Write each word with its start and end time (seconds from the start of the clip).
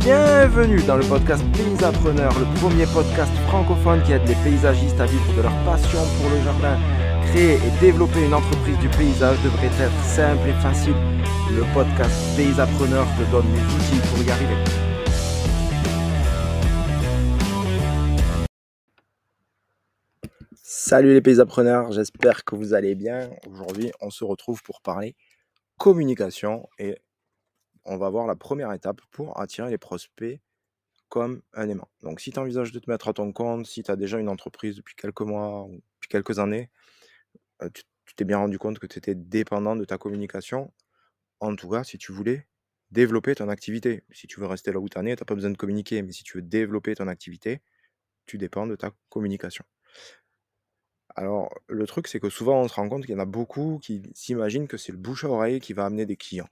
Bienvenue 0.00 0.82
dans 0.86 0.96
le 0.96 1.04
podcast 1.04 1.44
Paysapreneur, 1.52 2.32
le 2.38 2.46
premier 2.58 2.86
podcast 2.86 3.30
francophone 3.48 4.02
qui 4.02 4.12
aide 4.12 4.26
les 4.26 4.34
paysagistes 4.36 4.98
à 4.98 5.04
vivre 5.04 5.36
de 5.36 5.42
leur 5.42 5.52
passion 5.64 5.98
pour 6.16 6.30
le 6.30 6.40
jardin. 6.42 6.78
Créer 7.26 7.56
et 7.56 7.80
développer 7.82 8.24
une 8.24 8.32
entreprise 8.32 8.78
du 8.78 8.88
paysage 8.88 9.36
devrait 9.44 9.66
être 9.66 10.04
simple 10.04 10.48
et 10.48 10.54
facile. 10.62 10.94
Le 11.50 11.64
podcast 11.74 12.16
Paysapreneur 12.34 13.06
te 13.18 13.30
donne 13.30 13.44
les 13.52 13.60
outils 13.60 14.00
pour 14.08 14.24
y 14.24 14.30
arriver. 14.30 14.56
Salut 20.62 21.12
les 21.12 21.20
paysapreneurs, 21.20 21.92
j'espère 21.92 22.44
que 22.44 22.56
vous 22.56 22.72
allez 22.72 22.94
bien. 22.94 23.28
Aujourd'hui, 23.52 23.92
on 24.00 24.08
se 24.08 24.24
retrouve 24.24 24.62
pour 24.62 24.80
parler 24.80 25.14
communication 25.76 26.68
et 26.78 26.98
on 27.84 27.96
va 27.96 28.10
voir 28.10 28.26
la 28.26 28.36
première 28.36 28.72
étape 28.72 29.00
pour 29.10 29.38
attirer 29.40 29.70
les 29.70 29.78
prospects 29.78 30.40
comme 31.08 31.42
un 31.54 31.68
aimant. 31.68 31.88
Donc 32.02 32.20
si 32.20 32.30
tu 32.30 32.38
envisages 32.38 32.72
de 32.72 32.78
te 32.78 32.90
mettre 32.90 33.08
à 33.08 33.12
ton 33.12 33.32
compte, 33.32 33.66
si 33.66 33.82
tu 33.82 33.90
as 33.90 33.96
déjà 33.96 34.18
une 34.18 34.28
entreprise 34.28 34.76
depuis 34.76 34.94
quelques 34.94 35.22
mois 35.22 35.64
ou 35.64 35.80
quelques 36.08 36.38
années, 36.38 36.70
euh, 37.62 37.68
tu 37.70 38.14
t'es 38.16 38.24
bien 38.24 38.38
rendu 38.38 38.58
compte 38.58 38.78
que 38.78 38.86
tu 38.86 38.98
étais 38.98 39.14
dépendant 39.14 39.76
de 39.76 39.84
ta 39.84 39.98
communication. 39.98 40.72
En 41.40 41.56
tout 41.56 41.68
cas, 41.68 41.84
si 41.84 41.98
tu 41.98 42.12
voulais 42.12 42.46
développer 42.90 43.34
ton 43.34 43.48
activité. 43.48 44.04
Si 44.10 44.26
tu 44.26 44.40
veux 44.40 44.46
rester 44.46 44.72
là 44.72 44.78
où 44.80 44.88
tu 44.88 44.98
en 44.98 45.02
tu 45.02 45.08
n'as 45.08 45.16
pas 45.16 45.34
besoin 45.34 45.50
de 45.50 45.56
communiquer. 45.56 46.02
Mais 46.02 46.12
si 46.12 46.24
tu 46.24 46.38
veux 46.38 46.42
développer 46.42 46.94
ton 46.94 47.08
activité, 47.08 47.60
tu 48.26 48.38
dépends 48.38 48.66
de 48.66 48.76
ta 48.76 48.92
communication. 49.08 49.64
Alors, 51.16 51.50
le 51.68 51.86
truc, 51.86 52.08
c'est 52.08 52.20
que 52.20 52.30
souvent, 52.30 52.60
on 52.60 52.68
se 52.68 52.74
rend 52.74 52.88
compte 52.88 53.04
qu'il 53.04 53.14
y 53.14 53.18
en 53.18 53.20
a 53.20 53.26
beaucoup 53.26 53.78
qui 53.82 54.02
s'imaginent 54.14 54.68
que 54.68 54.76
c'est 54.76 54.92
le 54.92 54.98
bouche 54.98 55.24
à 55.24 55.28
oreille 55.28 55.60
qui 55.60 55.72
va 55.72 55.84
amener 55.86 56.06
des 56.06 56.16
clients. 56.16 56.48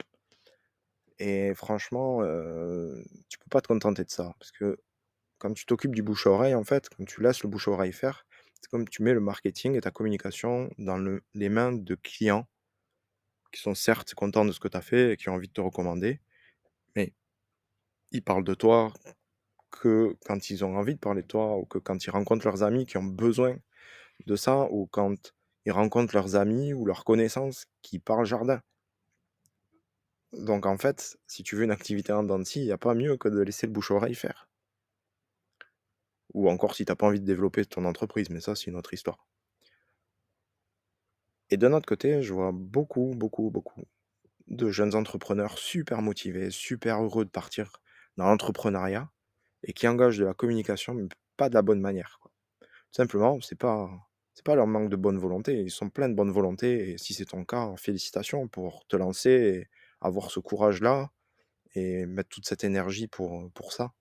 Et 1.18 1.54
franchement, 1.54 2.22
euh, 2.22 3.02
tu 3.28 3.38
peux 3.38 3.48
pas 3.50 3.60
te 3.60 3.68
contenter 3.68 4.04
de 4.04 4.10
ça. 4.10 4.34
Parce 4.38 4.52
que 4.52 4.78
quand 5.38 5.52
tu 5.54 5.66
t'occupes 5.66 5.94
du 5.94 6.02
bouche 6.02 6.27
à 6.27 6.30
oreille, 6.30 6.54
en 6.54 6.64
fait, 6.64 6.88
quand 6.91 7.05
tu 7.06 7.22
laisses 7.22 7.42
le 7.44 7.50
bouche 7.50 7.69
à 7.69 7.72
oreille 7.72 7.92
faire, 7.92 8.27
c'est 8.62 8.70
comme 8.70 8.88
tu 8.88 9.02
mets 9.02 9.14
le 9.14 9.20
marketing 9.20 9.77
et 9.77 9.83
ta 9.83 9.91
communication 9.92 10.70
dans 10.78 10.98
les 11.34 11.48
mains 11.50 11.72
de 11.72 11.94
clients 11.97 12.48
qui 13.52 13.60
sont 13.60 13.75
certes 13.75 14.14
contents 14.14 14.44
de 14.44 14.52
ce 14.52 14.60
que 14.60 14.69
tu 14.69 14.77
as 14.77 14.80
fait 14.83 15.12
et 15.12 15.16
qui 15.16 15.28
ont 15.28 15.34
envie 15.34 15.48
de 15.48 15.52
te 15.52 15.60
recommander, 15.60 16.20
mais 16.97 17.14
ils 18.12 18.22
parlent 18.22 18.44
de 18.44 18.55
toi 18.55 18.92
que 19.70 20.16
quand 20.27 20.50
ils 20.50 20.64
ont 20.64 20.77
envie 20.77 20.94
de 20.94 21.00
parler 21.00 21.22
de 21.22 21.27
toi 21.27 21.56
ou 21.58 21.66
que 21.66 21.78
quand 21.78 22.05
ils 22.06 22.10
rencontrent 22.10 22.47
leurs 22.47 22.62
amis 22.62 22.86
qui 22.86 22.98
ont 22.98 23.05
besoin 23.05 23.56
de 24.27 24.36
ça 24.36 24.69
ou 24.72 24.86
quand 24.88 25.34
ils 25.66 25.72
rencontrent 25.72 26.14
leurs 26.14 26.36
amis 26.36 26.75
ou 26.75 26.86
leurs 26.86 27.05
connaissances 27.05 27.66
qui 27.82 27.98
parlent 28.00 28.27
jardin. 28.27 28.62
Donc 30.33 30.65
en 30.65 30.79
fait, 30.79 31.19
si 31.27 31.43
tu 31.43 31.55
veux 31.55 31.65
une 31.65 31.71
activité 31.71 32.15
en 32.15 32.23
dents 32.23 32.43
il 32.57 32.65
n'y 32.65 32.73
a 32.73 32.79
pas 32.79 32.95
mieux 32.95 33.19
que 33.19 33.29
de 33.29 33.41
laisser 33.43 33.67
le 33.67 33.75
bouche-oreille 33.75 34.15
faire. 34.15 34.48
Ou 36.33 36.48
encore 36.48 36.75
si 36.75 36.87
tu 36.87 36.91
n'as 36.91 36.97
pas 36.97 37.07
envie 37.07 37.21
de 37.21 37.27
développer 37.27 37.67
ton 37.67 37.84
entreprise, 37.84 38.31
mais 38.31 38.41
ça 38.41 38.55
c'est 38.55 38.69
une 38.71 38.77
autre 38.77 38.95
histoire. 38.95 39.27
Et 41.51 41.56
d'un 41.56 41.73
autre 41.73 41.87
côté, 41.87 42.23
je 42.23 42.33
vois 42.33 42.53
beaucoup, 42.53 43.12
beaucoup, 43.17 43.51
beaucoup 43.51 43.83
de 44.49 44.71
jeunes 44.71 44.95
entrepreneurs 44.95 45.59
super 45.59 46.03
motivés, 46.03 46.51
super 46.51 47.03
heureux 47.03 47.25
de 47.27 47.31
partir 47.31 47.83
dans 48.17 48.27
l'entrepreneuriat 48.27 49.11
et 49.65 49.73
qui 49.73 49.89
engagent 49.89 50.19
de 50.19 50.27
la 50.27 50.34
communication, 50.34 50.95
mais 50.95 51.09
pas 51.37 51.49
de 51.49 51.55
la 51.55 51.62
bonne 51.62 51.81
manière. 51.81 52.21
Tout 52.23 52.69
simplement, 52.93 53.41
c'est 53.43 53.59
pas 53.59 53.91
pas 54.45 54.55
leur 54.56 54.69
manque 54.69 54.91
de 54.91 54.97
bonne 54.97 55.19
volonté, 55.19 55.61
ils 55.62 55.71
sont 55.71 55.91
pleins 55.91 56.09
de 56.09 56.15
bonne 56.15 56.31
volonté 56.31 56.93
et 56.93 56.99
si 56.99 57.15
c'est 57.15 57.27
ton 57.27 57.45
cas, 57.45 57.75
félicitations 57.77 58.49
pour 58.49 58.87
te 58.89 58.97
lancer 58.97 59.69
avoir 60.00 60.30
ce 60.30 60.41
courage-là 60.41 61.10
et 61.74 62.06
mettre 62.06 62.28
toute 62.30 62.46
cette 62.46 62.64
énergie 62.64 63.08
pour, 63.08 63.50
pour 63.52 63.72
ça. 63.72 63.92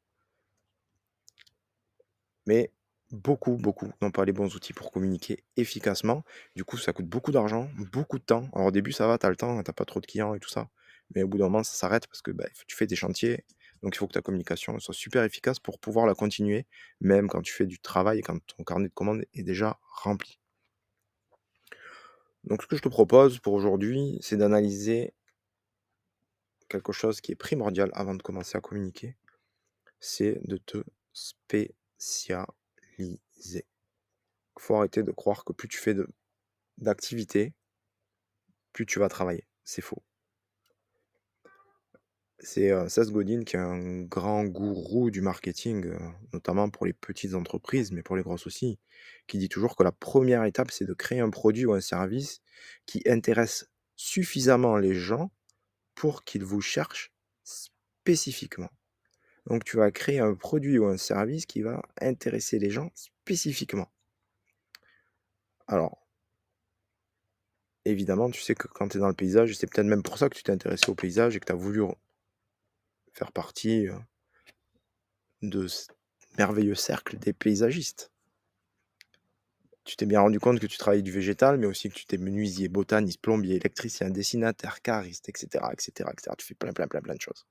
Mais 2.45 2.71
beaucoup, 3.11 3.57
beaucoup 3.57 3.91
n'ont 4.01 4.11
pas 4.11 4.25
les 4.25 4.31
bons 4.31 4.55
outils 4.55 4.73
pour 4.73 4.91
communiquer 4.91 5.43
efficacement. 5.55 6.23
Du 6.55 6.63
coup, 6.63 6.77
ça 6.77 6.93
coûte 6.93 7.07
beaucoup 7.07 7.31
d'argent, 7.31 7.69
beaucoup 7.91 8.19
de 8.19 8.23
temps. 8.23 8.49
Alors 8.53 8.67
au 8.67 8.71
début, 8.71 8.91
ça 8.91 9.07
va, 9.07 9.17
tu 9.17 9.25
as 9.25 9.29
le 9.29 9.35
temps, 9.35 9.61
tu 9.63 9.73
pas 9.73 9.85
trop 9.85 9.99
de 9.99 10.05
clients 10.05 10.33
et 10.33 10.39
tout 10.39 10.49
ça. 10.49 10.69
Mais 11.15 11.23
au 11.23 11.27
bout 11.27 11.37
d'un 11.37 11.45
moment, 11.45 11.63
ça 11.63 11.73
s'arrête 11.73 12.07
parce 12.07 12.21
que 12.21 12.31
bah, 12.31 12.45
tu 12.67 12.75
fais 12.75 12.87
des 12.87 12.95
chantiers. 12.95 13.45
Donc 13.83 13.95
il 13.95 13.99
faut 13.99 14.07
que 14.07 14.13
ta 14.13 14.21
communication 14.21 14.79
soit 14.79 14.93
super 14.93 15.23
efficace 15.23 15.59
pour 15.59 15.79
pouvoir 15.79 16.05
la 16.07 16.15
continuer, 16.15 16.65
même 16.99 17.27
quand 17.27 17.41
tu 17.41 17.53
fais 17.53 17.65
du 17.65 17.79
travail 17.79 18.19
et 18.19 18.21
quand 18.21 18.39
ton 18.45 18.63
carnet 18.63 18.87
de 18.89 18.93
commandes 18.93 19.23
est 19.33 19.43
déjà 19.43 19.79
rempli. 19.83 20.39
Donc 22.43 22.61
ce 22.61 22.67
que 22.67 22.75
je 22.75 22.81
te 22.81 22.89
propose 22.89 23.39
pour 23.39 23.53
aujourd'hui, 23.53 24.17
c'est 24.21 24.37
d'analyser 24.37 25.13
quelque 26.67 26.91
chose 26.93 27.21
qui 27.21 27.31
est 27.31 27.35
primordial 27.35 27.89
avant 27.93 28.15
de 28.15 28.21
commencer 28.21 28.57
à 28.57 28.61
communiquer, 28.61 29.15
c'est 29.99 30.39
de 30.47 30.57
te 30.57 30.83
spécialiser. 31.13 32.47
Il 32.99 34.59
faut 34.59 34.75
arrêter 34.75 35.03
de 35.03 35.11
croire 35.11 35.43
que 35.43 35.53
plus 35.53 35.67
tu 35.67 35.77
fais 35.77 35.95
d'activités, 36.77 37.53
plus 38.73 38.85
tu 38.85 38.99
vas 38.99 39.09
travailler. 39.09 39.47
C'est 39.63 39.81
faux. 39.81 40.03
C'est 42.39 42.71
euh, 42.71 42.87
Seth 42.87 43.09
Godin 43.09 43.43
qui 43.43 43.55
est 43.55 43.59
un 43.59 44.03
grand 44.03 44.45
gourou 44.45 45.09
du 45.09 45.21
marketing, 45.21 45.87
euh, 45.87 45.97
notamment 46.33 46.69
pour 46.69 46.85
les 46.85 46.93
petites 46.93 47.33
entreprises, 47.33 47.91
mais 47.91 48.03
pour 48.03 48.15
les 48.15 48.21
grosses 48.21 48.45
aussi, 48.45 48.77
qui 49.25 49.39
dit 49.39 49.49
toujours 49.49 49.75
que 49.75 49.83
la 49.83 49.91
première 49.91 50.43
étape, 50.43 50.69
c'est 50.69 50.85
de 50.85 50.93
créer 50.93 51.19
un 51.19 51.31
produit 51.31 51.65
ou 51.65 51.73
un 51.73 51.81
service 51.81 52.41
qui 52.85 53.01
intéresse 53.07 53.69
suffisamment 53.95 54.77
les 54.77 54.93
gens 54.93 55.31
pour 55.97 56.23
qu'ils 56.23 56.45
vous 56.45 56.61
cherchent 56.61 57.11
spécifiquement. 57.43 58.69
Donc 59.47 59.63
tu 59.63 59.77
vas 59.77 59.91
créer 59.91 60.19
un 60.19 60.35
produit 60.35 60.77
ou 60.77 60.85
un 60.85 60.97
service 60.97 61.47
qui 61.47 61.61
va 61.61 61.81
intéresser 61.99 62.59
les 62.59 62.69
gens 62.69 62.91
spécifiquement. 62.93 63.91
Alors, 65.65 66.07
évidemment, 67.83 68.29
tu 68.29 68.41
sais 68.41 68.53
que 68.53 68.67
quand 68.67 68.89
tu 68.89 68.97
es 68.97 68.99
dans 68.99 69.07
le 69.07 69.15
paysage, 69.15 69.53
c'est 69.55 69.67
peut-être 69.67 69.87
même 69.87 70.03
pour 70.03 70.19
ça 70.19 70.29
que 70.29 70.35
tu 70.35 70.43
t'es 70.43 70.51
intéressé 70.51 70.89
au 70.89 70.95
paysage 70.95 71.35
et 71.35 71.39
que 71.39 71.45
tu 71.45 71.51
as 71.51 71.55
voulu 71.55 71.81
faire 73.13 73.31
partie 73.31 73.87
euh, 73.87 73.97
de 75.41 75.67
ce 75.67 75.87
merveilleux 76.37 76.75
cercle 76.75 77.17
des 77.17 77.33
paysagistes. 77.33 78.11
Tu 79.87 79.95
t'es 79.95 80.05
bien 80.05 80.19
rendu 80.19 80.37
compte 80.37 80.59
que 80.59 80.67
tu 80.67 80.77
travaillais 80.77 81.01
du 81.01 81.13
végétal, 81.13 81.57
mais 81.57 81.65
aussi 81.65 81.87
que 81.87 81.93
tu 81.95 82.05
t'es 82.05 82.17
menuisier, 82.17 82.67
botaniste, 82.67 83.21
plombier, 83.21 83.55
électricien, 83.55 84.09
dessinateur, 84.09 84.81
cariste, 84.81 85.29
etc., 85.29 85.63
etc., 85.71 86.09
etc. 86.11 86.35
Tu 86.37 86.45
fais 86.45 86.55
plein, 86.55 86.73
plein, 86.73 86.87
plein, 86.87 86.99
plein 87.01 87.15
de 87.15 87.21
choses. 87.21 87.45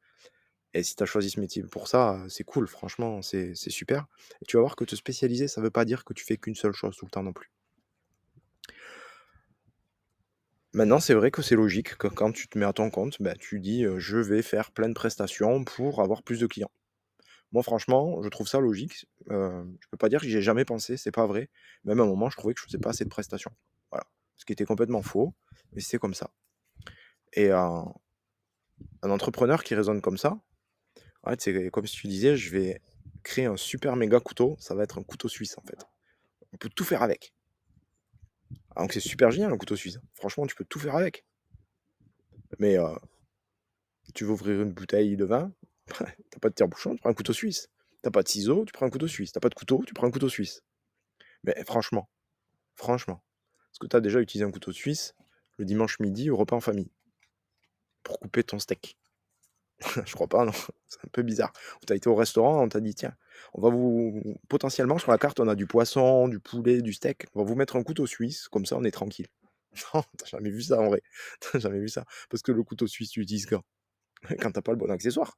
Et 0.74 0.82
si 0.82 0.94
tu 0.94 1.02
as 1.02 1.06
choisi 1.06 1.30
ce 1.30 1.41
métier 1.41 1.62
pour 1.62 1.88
ça, 1.88 2.22
c'est 2.28 2.44
cool, 2.44 2.69
franchement, 2.69 3.22
c'est 3.22 3.54
super. 3.54 4.06
Et 4.42 4.44
tu 4.44 4.58
vas 4.58 4.60
voir 4.64 4.76
que 4.76 4.84
te 4.84 4.94
spécialiser, 4.94 5.48
ça 5.48 5.62
ne 5.62 5.64
veut 5.64 5.70
pas 5.70 5.86
dire 5.86 6.04
que 6.04 6.12
tu 6.12 6.26
fais 6.26 6.36
qu'une 6.36 6.54
seule 6.54 6.74
chose 6.74 6.94
tout 6.94 7.06
le 7.06 7.10
temps 7.10 7.22
non 7.22 7.32
plus. 7.32 7.50
Maintenant, 10.74 11.00
c'est 11.00 11.14
vrai 11.14 11.30
que 11.30 11.41
c'est 11.41 11.56
logique 11.56 11.97
que 11.97 12.06
quand 12.06 12.32
tu 12.32 12.48
te 12.48 12.58
mets 12.58 12.66
à 12.66 12.74
ton 12.74 12.91
compte, 12.91 13.16
bah, 13.22 13.34
tu 13.34 13.60
dis 13.60 13.86
je 13.97 14.18
vais 14.18 14.42
faire 14.42 14.72
plein 14.72 14.91
de 14.91 14.94
prestations 14.94 15.64
pour 15.64 16.03
avoir 16.03 16.22
plus 16.22 16.41
de 16.41 16.47
clients. 16.47 16.70
Moi, 17.52 17.62
franchement, 17.62 18.22
je 18.22 18.28
trouve 18.28 18.48
ça 18.48 18.60
logique. 18.60 19.06
je 19.28 19.34
ne 19.34 19.76
peux 19.90 19.96
pas 19.96 20.08
dire 20.08 20.20
que 20.20 20.26
j'y 20.26 20.36
ai 20.36 20.42
jamais 20.42 20.64
pensé, 20.64 20.96
c'est 20.96 21.12
pas 21.12 21.26
vrai. 21.26 21.48
Même 21.84 22.00
à 22.00 22.02
un 22.02 22.06
moment, 22.06 22.28
je 22.28 22.36
trouvais 22.36 22.54
que 22.54 22.60
je 22.60 22.66
faisais 22.66 22.78
pas 22.78 22.90
assez 22.90 23.04
de 23.04 23.08
prestations. 23.08 23.52
Voilà. 23.90 24.04
Ce 24.36 24.44
qui 24.44 24.52
était 24.52 24.64
complètement 24.64 25.02
faux, 25.02 25.34
mais 25.72 25.80
c'est 25.80 25.98
comme 25.98 26.14
ça. 26.14 26.30
Et 27.32 27.50
un 27.50 27.92
entrepreneur 29.02 29.62
qui 29.62 29.74
raisonne 29.74 30.00
comme 30.00 30.18
ça, 30.18 30.40
c'est 31.38 31.70
comme 31.70 31.86
si 31.86 31.96
tu 31.96 32.06
disais, 32.06 32.36
je 32.36 32.50
vais 32.50 32.80
créer 33.22 33.46
un 33.46 33.56
super 33.56 33.96
méga 33.96 34.20
couteau, 34.20 34.56
ça 34.60 34.74
va 34.74 34.84
être 34.84 34.98
un 34.98 35.02
couteau 35.02 35.28
suisse 35.28 35.58
en 35.58 35.62
fait. 35.62 35.84
On 36.52 36.56
peut 36.56 36.68
tout 36.68 36.84
faire 36.84 37.02
avec. 37.02 37.34
Donc 38.76 38.92
c'est 38.92 39.00
super 39.00 39.30
génial 39.30 39.52
un 39.52 39.58
couteau 39.58 39.76
suisse. 39.76 39.98
Franchement, 40.14 40.46
tu 40.46 40.54
peux 40.54 40.64
tout 40.64 40.78
faire 40.78 40.94
avec. 40.94 41.24
Mais 42.58 42.78
euh, 42.78 42.94
tu 44.14 44.24
veux 44.24 44.30
ouvrir 44.30 44.62
une 44.62 44.72
bouteille 44.72 45.16
de 45.16 45.24
vin, 45.24 45.52
t'as 46.30 46.38
pas 46.41 46.48
de 46.48 46.54
tire-bouchon, 46.54 46.94
tu 46.94 47.00
prends 47.00 47.10
un 47.10 47.14
couteau 47.14 47.32
suisse. 47.32 47.68
T'as 48.03 48.10
pas 48.10 48.22
de 48.22 48.28
ciseaux, 48.28 48.65
tu 48.65 48.72
prends 48.72 48.86
un 48.86 48.91
couteau 48.91 49.09
suisse. 49.09 49.33
T'as 49.33 49.41
pas 49.41 49.48
de 49.48 49.54
couteau, 49.54 49.83
tu 49.86 49.94
prends 49.94 50.06
un 50.06 50.10
couteau 50.10 50.28
suisse. 50.28 50.62
Mais 51.44 51.54
franchement, 51.65 52.09
franchement, 52.74 53.22
est-ce 53.72 53.78
que 53.80 53.86
tu 53.86 53.97
as 53.97 54.00
déjà 54.00 54.21
utilisé 54.21 54.44
un 54.44 54.50
couteau 54.50 54.72
suisse 54.72 55.15
le 55.59 55.65
dimanche 55.65 56.00
midi 56.00 56.30
au 56.30 56.36
repas 56.36 56.56
en 56.56 56.60
famille 56.60 56.91
pour 58.03 58.21
couper 58.21 58.44
ton 58.44 58.59
steak 58.59 58.97
je 60.06 60.15
crois 60.15 60.27
pas, 60.27 60.44
non. 60.44 60.53
C'est 60.88 61.04
un 61.04 61.09
peu 61.12 61.22
bizarre. 61.22 61.53
Tu 61.86 61.92
as 61.92 61.97
été 61.97 62.09
au 62.09 62.15
restaurant, 62.15 62.62
on 62.62 62.68
t'a 62.68 62.80
dit, 62.80 62.94
tiens, 62.94 63.15
on 63.53 63.60
va 63.60 63.68
vous. 63.68 64.22
Potentiellement, 64.48 64.98
sur 64.98 65.10
la 65.10 65.18
carte, 65.18 65.38
on 65.41 65.48
a 65.48 65.54
du 65.54 65.66
poisson, 65.66 66.28
du 66.28 66.41
poulet, 66.41 66.80
du 66.80 66.92
steak. 66.92 67.27
On 67.34 67.41
va 67.41 67.44
vous 67.44 67.56
mettre 67.56 67.77
un 67.77 67.83
couteau 67.83 68.06
suisse, 68.06 68.48
comme 68.48 68.65
ça, 68.65 68.77
on 68.77 68.84
est 68.84 68.91
tranquille. 68.91 69.27
Non, 69.94 70.03
t'as 70.16 70.24
jamais 70.24 70.48
vu 70.48 70.62
ça 70.62 70.80
en 70.80 70.86
vrai. 70.86 71.03
T'as 71.41 71.59
jamais 71.59 71.80
vu 71.80 71.91
ça. 71.91 72.06
Parce 72.30 72.42
que 72.42 72.53
le 72.53 72.62
couteau 72.62 72.86
suisse, 72.86 73.10
tu 73.10 73.21
utilises 73.21 73.44
quand? 73.44 73.62
Quand 74.41 74.50
t'as 74.50 74.62
pas 74.62 74.72
le 74.72 74.78
bon 74.78 74.91
accessoire. 74.91 75.36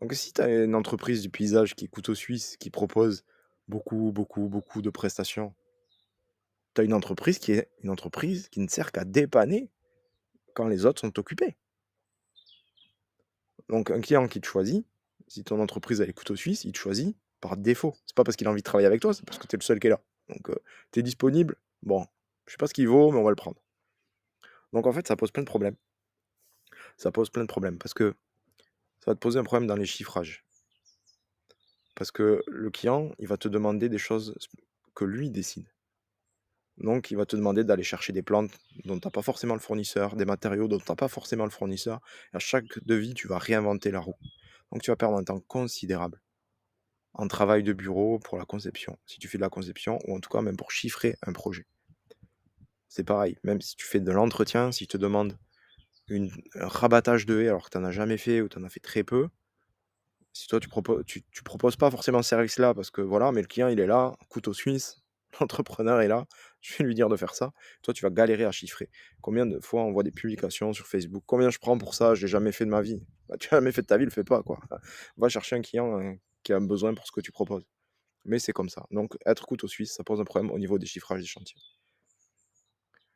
Donc, 0.00 0.12
si 0.14 0.32
tu 0.32 0.40
as 0.40 0.64
une 0.64 0.74
entreprise 0.74 1.22
du 1.22 1.30
paysage 1.30 1.74
qui 1.74 1.84
est 1.86 1.88
couteau 1.88 2.14
suisse, 2.14 2.56
qui 2.56 2.70
propose 2.70 3.24
beaucoup, 3.68 4.12
beaucoup, 4.12 4.48
beaucoup 4.48 4.82
de 4.82 4.90
prestations, 4.90 5.54
tu 6.74 6.80
as 6.80 6.84
une 6.84 6.92
entreprise 6.92 7.38
qui 7.38 7.52
est 7.52 7.70
une 7.82 7.90
entreprise 7.90 8.48
qui 8.48 8.60
ne 8.60 8.68
sert 8.68 8.92
qu'à 8.92 9.04
dépanner 9.04 9.70
quand 10.54 10.68
les 10.68 10.86
autres 10.86 11.00
sont 11.00 11.18
occupés. 11.18 11.56
Donc 13.68 13.90
un 13.90 14.00
client 14.00 14.28
qui 14.28 14.40
te 14.40 14.46
choisit, 14.46 14.86
si 15.26 15.44
ton 15.44 15.60
entreprise 15.60 16.00
a 16.00 16.06
les 16.06 16.12
couteaux 16.12 16.36
suisses, 16.36 16.64
il 16.64 16.72
te 16.72 16.78
choisit 16.78 17.16
par 17.40 17.56
défaut. 17.56 17.94
C'est 18.06 18.14
pas 18.14 18.24
parce 18.24 18.36
qu'il 18.36 18.46
a 18.46 18.50
envie 18.50 18.60
de 18.60 18.64
travailler 18.64 18.86
avec 18.86 19.00
toi, 19.00 19.14
c'est 19.14 19.24
parce 19.24 19.38
que 19.38 19.46
tu 19.46 19.56
es 19.56 19.58
le 19.58 19.64
seul 19.64 19.80
qui 19.80 19.86
est 19.86 19.90
là. 19.90 20.00
Donc 20.28 20.50
tu 20.92 21.00
es 21.00 21.02
disponible, 21.02 21.56
bon, 21.82 22.06
je 22.46 22.52
sais 22.52 22.56
pas 22.58 22.66
ce 22.66 22.74
qu'il 22.74 22.88
vaut, 22.88 23.10
mais 23.10 23.18
on 23.18 23.24
va 23.24 23.30
le 23.30 23.36
prendre. 23.36 23.60
Donc 24.72 24.86
en 24.86 24.92
fait, 24.92 25.06
ça 25.06 25.16
pose 25.16 25.30
plein 25.30 25.42
de 25.42 25.48
problèmes. 25.48 25.76
Ça 26.96 27.10
pose 27.10 27.30
plein 27.30 27.42
de 27.42 27.48
problèmes 27.48 27.78
parce 27.78 27.94
que 27.94 28.14
ça 29.04 29.10
va 29.10 29.14
te 29.16 29.20
poser 29.20 29.38
un 29.38 29.44
problème 29.44 29.66
dans 29.66 29.76
les 29.76 29.84
chiffrages. 29.84 30.46
Parce 31.94 32.10
que 32.10 32.42
le 32.46 32.70
client, 32.70 33.12
il 33.18 33.28
va 33.28 33.36
te 33.36 33.48
demander 33.48 33.90
des 33.90 33.98
choses 33.98 34.34
que 34.94 35.04
lui 35.04 35.30
décide. 35.30 35.66
Donc, 36.78 37.10
il 37.10 37.16
va 37.18 37.26
te 37.26 37.36
demander 37.36 37.64
d'aller 37.64 37.82
chercher 37.82 38.14
des 38.14 38.22
plantes 38.22 38.50
dont 38.86 38.98
tu 38.98 39.06
n'as 39.06 39.10
pas 39.10 39.20
forcément 39.20 39.52
le 39.52 39.60
fournisseur, 39.60 40.16
des 40.16 40.24
matériaux 40.24 40.68
dont 40.68 40.78
tu 40.78 40.86
n'as 40.88 40.96
pas 40.96 41.08
forcément 41.08 41.44
le 41.44 41.50
fournisseur. 41.50 42.00
Et 42.32 42.36
à 42.36 42.38
chaque 42.38 42.82
devis, 42.86 43.12
tu 43.12 43.28
vas 43.28 43.36
réinventer 43.36 43.90
la 43.90 44.00
roue. 44.00 44.16
Donc, 44.72 44.80
tu 44.80 44.90
vas 44.90 44.96
perdre 44.96 45.18
un 45.18 45.22
temps 45.22 45.40
considérable 45.40 46.22
en 47.12 47.28
travail 47.28 47.62
de 47.62 47.74
bureau 47.74 48.18
pour 48.18 48.38
la 48.38 48.46
conception, 48.46 48.98
si 49.04 49.18
tu 49.18 49.28
fais 49.28 49.36
de 49.36 49.42
la 49.42 49.50
conception, 49.50 49.98
ou 50.06 50.16
en 50.16 50.20
tout 50.20 50.30
cas 50.30 50.40
même 50.40 50.56
pour 50.56 50.72
chiffrer 50.72 51.14
un 51.26 51.34
projet. 51.34 51.66
C'est 52.88 53.04
pareil, 53.04 53.36
même 53.44 53.60
si 53.60 53.76
tu 53.76 53.86
fais 53.86 54.00
de 54.00 54.10
l'entretien, 54.10 54.72
si 54.72 54.86
tu 54.86 54.88
te 54.88 54.96
demandes 54.96 55.36
un 56.10 56.28
rabattage 56.68 57.26
de 57.26 57.40
haies 57.40 57.48
alors 57.48 57.64
que 57.64 57.70
tu 57.70 57.78
n'en 57.78 57.84
as 57.84 57.92
jamais 57.92 58.18
fait 58.18 58.40
ou 58.40 58.48
tu 58.48 58.58
en 58.58 58.64
as 58.64 58.68
fait 58.68 58.80
très 58.80 59.04
peu, 59.04 59.28
si 60.32 60.48
toi 60.48 60.60
tu 60.60 60.68
proposes, 60.68 61.04
tu, 61.06 61.22
proposes 61.44 61.76
pas 61.76 61.90
forcément 61.90 62.22
ce 62.22 62.28
service-là 62.28 62.74
parce 62.74 62.90
que 62.90 63.00
voilà, 63.00 63.32
mais 63.32 63.40
le 63.40 63.46
client 63.46 63.68
il 63.68 63.80
est 63.80 63.86
là, 63.86 64.14
couteau 64.28 64.52
suisse, 64.52 65.02
l'entrepreneur 65.40 66.00
est 66.00 66.08
là, 66.08 66.26
je 66.60 66.76
vais 66.76 66.84
lui 66.84 66.94
dire 66.94 67.08
de 67.08 67.16
faire 67.16 67.34
ça. 67.34 67.52
Toi, 67.82 67.94
tu 67.94 68.02
vas 68.02 68.10
galérer 68.10 68.44
à 68.44 68.52
chiffrer. 68.52 68.90
Combien 69.20 69.46
de 69.46 69.60
fois 69.60 69.84
on 69.84 69.92
voit 69.92 70.02
des 70.02 70.10
publications 70.10 70.72
sur 70.72 70.86
Facebook 70.86 71.22
Combien 71.26 71.50
je 71.50 71.58
prends 71.58 71.78
pour 71.78 71.94
ça 71.94 72.14
Je 72.14 72.22
l'ai 72.22 72.30
jamais 72.30 72.52
fait 72.52 72.64
de 72.64 72.70
ma 72.70 72.82
vie. 72.82 73.02
Bah, 73.26 73.38
tu 73.38 73.48
n'as 73.50 73.56
jamais 73.56 73.72
fait 73.72 73.80
de 73.80 73.86
ta 73.86 73.96
vie, 73.96 74.04
le 74.04 74.10
fais 74.10 74.22
pas. 74.22 74.42
quoi. 74.42 74.60
Va 75.16 75.30
chercher 75.30 75.56
un 75.56 75.62
client 75.62 75.98
hein, 75.98 76.16
qui 76.42 76.52
a 76.52 76.56
un 76.56 76.60
besoin 76.60 76.92
pour 76.92 77.06
ce 77.06 77.12
que 77.12 77.22
tu 77.22 77.32
proposes. 77.32 77.64
Mais 78.26 78.38
c'est 78.38 78.52
comme 78.52 78.68
ça. 78.68 78.84
Donc, 78.90 79.16
être 79.24 79.46
couteau 79.46 79.66
suisse, 79.66 79.94
ça 79.94 80.04
pose 80.04 80.20
un 80.20 80.24
problème 80.24 80.50
au 80.50 80.58
niveau 80.58 80.78
des 80.78 80.84
chiffrages 80.84 81.22
des 81.22 81.26
chantiers. 81.26 81.56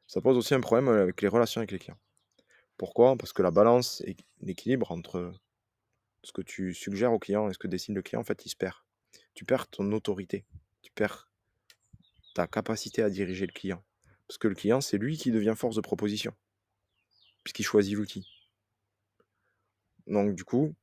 Ça 0.06 0.22
pose 0.22 0.38
aussi 0.38 0.54
un 0.54 0.60
problème 0.60 0.88
euh, 0.88 1.02
avec 1.02 1.20
les 1.20 1.28
relations 1.28 1.58
avec 1.60 1.72
les 1.72 1.78
clients. 1.78 1.98
Pourquoi? 2.78 3.16
Parce 3.16 3.32
que 3.32 3.42
la 3.42 3.50
balance 3.50 4.00
et 4.06 4.16
l'équilibre 4.40 4.92
entre 4.92 5.34
ce 6.22 6.32
que 6.32 6.42
tu 6.42 6.72
suggères 6.72 7.12
au 7.12 7.18
client 7.18 7.50
et 7.50 7.52
ce 7.52 7.58
que 7.58 7.68
décide 7.68 7.94
le 7.94 8.02
client, 8.02 8.20
en 8.20 8.24
fait, 8.24 8.46
il 8.46 8.48
se 8.48 8.56
perd. 8.56 8.76
Tu 9.34 9.44
perds 9.44 9.68
ton 9.68 9.92
autorité. 9.92 10.46
Tu 10.82 10.92
perds 10.92 11.30
ta 12.34 12.46
capacité 12.46 13.02
à 13.02 13.10
diriger 13.10 13.46
le 13.46 13.52
client. 13.52 13.82
Parce 14.28 14.38
que 14.38 14.48
le 14.48 14.54
client, 14.54 14.80
c'est 14.80 14.98
lui 14.98 15.18
qui 15.18 15.32
devient 15.32 15.54
force 15.56 15.76
de 15.76 15.80
proposition. 15.80 16.32
Puisqu'il 17.42 17.64
choisit 17.64 17.94
l'outil. 17.94 18.26
Donc, 20.06 20.34
du 20.34 20.44
coup, 20.44 20.74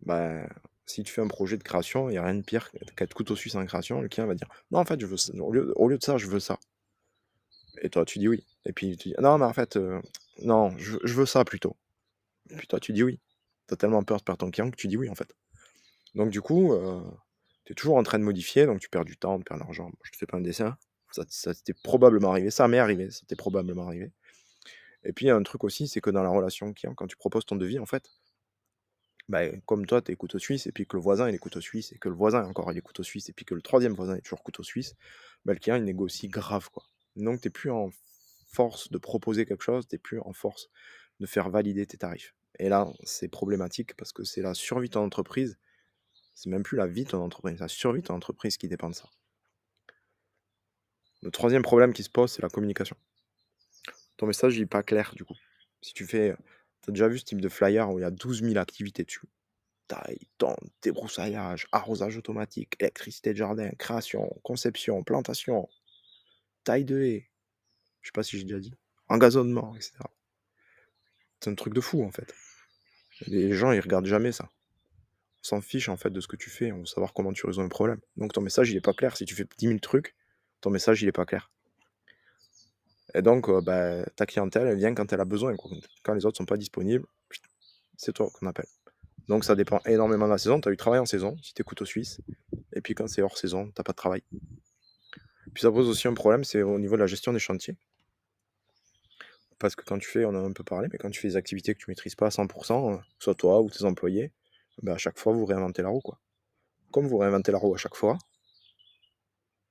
bah, 0.00 0.48
si 0.86 1.02
tu 1.02 1.12
fais 1.12 1.22
un 1.22 1.28
projet 1.28 1.56
de 1.56 1.62
création, 1.62 2.08
il 2.08 2.12
n'y 2.12 2.18
a 2.18 2.24
rien 2.24 2.34
de 2.34 2.42
pire 2.42 2.70
qu'être 2.96 3.14
couteau 3.14 3.36
suisse 3.36 3.56
en 3.56 3.66
création. 3.66 4.00
Le 4.00 4.08
client 4.08 4.26
va 4.26 4.34
dire 4.34 4.48
Non, 4.70 4.78
en 4.78 4.84
fait, 4.84 5.00
je 5.00 5.06
veux 5.06 5.16
Au, 5.40 5.52
lieu, 5.88 5.98
de 5.98 6.02
ça, 6.02 6.16
je 6.16 6.26
veux 6.26 6.40
ça. 6.40 6.58
Et 7.82 7.90
toi, 7.90 8.04
tu 8.04 8.18
dis 8.18 8.28
oui. 8.28 8.44
Et 8.64 8.72
puis 8.72 8.96
tu 8.96 9.08
dis 9.08 9.14
Non, 9.18 9.38
mais 9.38 9.44
en 9.44 9.52
fait, 9.52 9.76
euh, 9.76 10.00
non, 10.42 10.76
je, 10.78 10.98
veux 11.04 11.26
ça 11.26 11.44
plutôt. 11.44 11.76
Et 12.50 12.56
puis 12.56 12.66
toi, 12.66 12.80
tu 12.80 12.92
dis 12.92 13.02
oui. 13.02 13.20
Tu 13.66 13.74
as 13.74 13.76
tellement 13.76 14.02
peur 14.02 14.18
de 14.18 14.22
perdre 14.22 14.38
ton 14.38 14.50
client 14.50 14.70
que 14.70 14.76
tu 14.76 14.88
dis 14.88 14.96
oui, 14.96 15.08
en 15.10 15.14
fait. 15.14 15.34
Donc, 16.14 16.30
du 16.30 16.40
coup, 16.40 16.72
euh, 16.72 17.02
tu 17.64 17.72
es 17.72 17.74
toujours 17.74 17.96
en 17.96 18.02
train 18.02 18.18
de 18.18 18.24
modifier, 18.24 18.66
donc 18.66 18.80
tu 18.80 18.88
perds 18.88 19.04
du 19.04 19.16
temps, 19.16 19.38
tu 19.38 19.44
perds 19.44 19.58
de 19.58 19.62
l'argent. 19.62 19.90
Je 20.02 20.10
te 20.12 20.16
fais 20.16 20.26
pas 20.26 20.38
un 20.38 20.40
dessin. 20.40 20.76
Ça, 21.10 21.24
ça 21.28 21.54
t'est 21.54 21.74
probablement 21.74 22.30
arrivé. 22.30 22.50
Ça 22.50 22.68
m'est 22.68 22.78
arrivé. 22.78 23.10
Ça 23.10 23.22
t'est 23.26 23.36
probablement 23.36 23.86
arrivé. 23.86 24.12
Et 25.04 25.12
puis, 25.12 25.26
il 25.26 25.28
y 25.28 25.30
a 25.30 25.36
un 25.36 25.42
truc 25.42 25.64
aussi, 25.64 25.88
c'est 25.88 26.00
que 26.00 26.10
dans 26.10 26.22
la 26.22 26.30
relation 26.30 26.72
client, 26.72 26.94
quand 26.94 27.06
tu 27.06 27.16
proposes 27.16 27.46
ton 27.46 27.56
devis, 27.56 27.78
en 27.78 27.86
fait, 27.86 28.10
bah, 29.28 29.42
comme 29.66 29.86
toi, 29.86 30.00
tu 30.02 30.12
es 30.12 30.16
couteau 30.16 30.38
suisse, 30.38 30.66
et 30.66 30.72
puis 30.72 30.86
que 30.86 30.96
le 30.96 31.02
voisin, 31.02 31.28
il 31.28 31.34
est 31.34 31.38
couteau 31.38 31.60
suisse, 31.60 31.92
et 31.92 31.98
que 31.98 32.08
le 32.08 32.14
voisin, 32.14 32.44
encore, 32.44 32.72
il 32.72 32.78
est 32.78 32.82
couteau 32.82 33.02
suisse, 33.02 33.28
et 33.28 33.32
puis 33.32 33.44
que 33.44 33.54
le 33.54 33.62
troisième 33.62 33.94
voisin 33.94 34.16
est 34.16 34.22
toujours 34.22 34.42
couteau 34.42 34.62
suisse, 34.62 34.94
bah, 35.44 35.52
le 35.52 35.58
client, 35.58 35.76
il 35.76 35.84
négocie 35.84 36.28
grave, 36.28 36.70
quoi. 36.70 36.84
Donc, 37.16 37.40
tu 37.40 37.48
n'es 37.48 37.52
plus 37.52 37.70
en 37.70 37.90
force 38.48 38.90
de 38.90 38.98
proposer 38.98 39.46
quelque 39.46 39.62
chose, 39.62 39.86
tu 39.86 39.98
plus 39.98 40.20
en 40.20 40.32
force 40.32 40.68
de 41.20 41.26
faire 41.26 41.50
valider 41.50 41.86
tes 41.86 41.98
tarifs. 41.98 42.34
Et 42.58 42.68
là, 42.68 42.92
c'est 43.04 43.28
problématique 43.28 43.94
parce 43.96 44.12
que 44.12 44.24
c'est 44.24 44.42
la 44.42 44.54
survie 44.54 44.88
de 44.88 44.94
ton 44.94 45.04
entreprise, 45.04 45.58
c'est 46.34 46.50
même 46.50 46.62
plus 46.62 46.76
la 46.76 46.86
vie 46.86 47.04
de 47.04 47.10
ton 47.10 47.22
entreprise, 47.22 47.56
c'est 47.56 47.64
la 47.64 47.68
survie 47.68 48.00
de 48.00 48.06
ton 48.06 48.14
entreprise 48.14 48.56
qui 48.56 48.68
dépend 48.68 48.90
de 48.90 48.94
ça. 48.94 49.08
Le 51.22 51.30
troisième 51.30 51.62
problème 51.62 51.92
qui 51.92 52.02
se 52.02 52.10
pose, 52.10 52.32
c'est 52.32 52.42
la 52.42 52.48
communication. 52.48 52.96
Ton 54.16 54.26
message 54.26 54.58
n'est 54.58 54.66
pas 54.66 54.82
clair, 54.82 55.12
du 55.14 55.24
coup. 55.24 55.36
Si 55.82 55.92
tu 55.92 56.06
fais 56.06 56.36
T'as 56.82 56.92
déjà 56.92 57.08
vu 57.08 57.18
ce 57.18 57.24
type 57.24 57.40
de 57.40 57.48
flyer 57.48 57.90
où 57.90 57.98
il 57.98 58.02
y 58.02 58.04
a 58.04 58.10
12 58.10 58.42
000 58.42 58.56
activités 58.56 59.04
dessus 59.04 59.26
Taille, 59.88 60.28
tente, 60.38 60.58
débroussaillage, 60.82 61.66
arrosage 61.72 62.16
automatique, 62.16 62.76
électricité 62.80 63.32
de 63.32 63.38
jardin, 63.38 63.70
création, 63.78 64.28
conception, 64.42 65.02
plantation, 65.02 65.68
taille 66.64 66.84
de 66.84 67.00
haie. 67.00 67.30
Je 68.02 68.08
sais 68.08 68.12
pas 68.12 68.22
si 68.22 68.38
j'ai 68.38 68.44
déjà 68.44 68.60
dit. 68.60 68.74
Engazonnement, 69.08 69.74
etc. 69.74 69.92
C'est 71.40 71.50
un 71.50 71.54
truc 71.54 71.74
de 71.74 71.80
fou 71.80 72.04
en 72.04 72.10
fait. 72.10 72.34
Les 73.26 73.54
gens 73.54 73.72
ils 73.72 73.80
regardent 73.80 74.06
jamais 74.06 74.32
ça. 74.32 74.48
On 75.44 75.48
s'en 75.48 75.60
fiche 75.60 75.88
en 75.88 75.96
fait 75.96 76.10
de 76.10 76.20
ce 76.20 76.28
que 76.28 76.36
tu 76.36 76.50
fais, 76.50 76.72
on 76.72 76.80
veut 76.80 76.86
savoir 76.86 77.12
comment 77.14 77.32
tu 77.32 77.46
résous 77.46 77.60
un 77.60 77.68
problème. 77.68 78.00
Donc 78.16 78.32
ton 78.32 78.40
message 78.40 78.70
il 78.70 78.76
est 78.76 78.84
pas 78.84 78.92
clair. 78.92 79.16
Si 79.16 79.24
tu 79.24 79.34
fais 79.34 79.46
10 79.58 79.66
000 79.68 79.78
trucs, 79.78 80.14
ton 80.60 80.70
message 80.70 81.02
il 81.02 81.08
est 81.08 81.12
pas 81.12 81.26
clair. 81.26 81.50
Et 83.14 83.22
donc, 83.22 83.48
euh, 83.48 83.60
bah, 83.60 84.04
ta 84.16 84.26
clientèle, 84.26 84.66
elle 84.66 84.76
vient 84.76 84.94
quand 84.94 85.12
elle 85.12 85.20
a 85.20 85.24
besoin. 85.24 85.54
Quand 86.02 86.14
les 86.14 86.26
autres 86.26 86.36
sont 86.36 86.44
pas 86.44 86.56
disponibles, 86.56 87.06
c'est 87.96 88.12
toi 88.12 88.30
qu'on 88.32 88.46
appelle. 88.46 88.66
Donc, 89.28 89.44
ça 89.44 89.54
dépend 89.54 89.80
énormément 89.86 90.26
de 90.26 90.32
la 90.32 90.38
saison. 90.38 90.60
Tu 90.60 90.68
as 90.68 90.72
eu 90.72 90.76
travail 90.76 91.00
en 91.00 91.06
saison, 91.06 91.36
si 91.42 91.54
tu 91.54 91.62
écoutes 91.62 91.82
au 91.82 91.84
Suisse. 91.84 92.20
Et 92.74 92.80
puis, 92.80 92.94
quand 92.94 93.08
c'est 93.08 93.22
hors 93.22 93.38
saison, 93.38 93.66
tu 93.66 93.72
n'as 93.78 93.84
pas 93.84 93.92
de 93.92 93.96
travail. 93.96 94.22
Puis, 95.54 95.62
ça 95.62 95.70
pose 95.70 95.88
aussi 95.88 96.08
un 96.08 96.14
problème, 96.14 96.44
c'est 96.44 96.62
au 96.62 96.78
niveau 96.78 96.96
de 96.96 97.00
la 97.00 97.06
gestion 97.06 97.32
des 97.32 97.38
chantiers. 97.38 97.76
Parce 99.58 99.74
que 99.74 99.82
quand 99.84 99.98
tu 99.98 100.08
fais, 100.08 100.24
on 100.24 100.30
en 100.30 100.44
a 100.44 100.48
un 100.48 100.52
peu 100.52 100.64
parlé, 100.64 100.88
mais 100.92 100.98
quand 100.98 101.10
tu 101.10 101.20
fais 101.20 101.28
des 101.28 101.36
activités 101.36 101.74
que 101.74 101.80
tu 101.80 101.86
maîtrises 101.88 102.14
pas 102.14 102.26
à 102.26 102.30
100%, 102.30 102.94
euh, 102.94 102.98
soit 103.18 103.34
toi 103.34 103.60
ou 103.60 103.70
tes 103.70 103.84
employés, 103.84 104.32
bah, 104.82 104.94
à 104.94 104.98
chaque 104.98 105.18
fois, 105.18 105.32
vous 105.32 105.44
réinventez 105.44 105.82
la 105.82 105.88
roue. 105.88 106.00
Quoi. 106.00 106.20
Comme 106.92 107.08
vous 107.08 107.18
réinventez 107.18 107.50
la 107.52 107.58
roue 107.58 107.74
à 107.74 107.78
chaque 107.78 107.96
fois, 107.96 108.18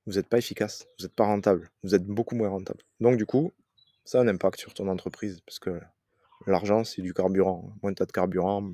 vous 0.06 0.14
n'êtes 0.14 0.28
pas 0.28 0.38
efficace, 0.38 0.86
vous 0.98 1.04
n'êtes 1.04 1.14
pas 1.14 1.24
rentable, 1.24 1.70
vous 1.82 1.94
êtes 1.94 2.06
beaucoup 2.06 2.34
moins 2.34 2.48
rentable. 2.48 2.82
Donc 3.00 3.16
du 3.16 3.26
coup, 3.26 3.52
ça 4.04 4.18
a 4.18 4.22
un 4.22 4.28
impact 4.28 4.58
sur 4.58 4.72
ton 4.72 4.88
entreprise, 4.88 5.40
parce 5.44 5.58
que 5.58 5.80
l'argent, 6.46 6.84
c'est 6.84 7.02
du 7.02 7.12
carburant. 7.12 7.74
Moins 7.82 7.92
tu 7.92 8.02
as 8.02 8.06
de 8.06 8.12
carburant, 8.12 8.72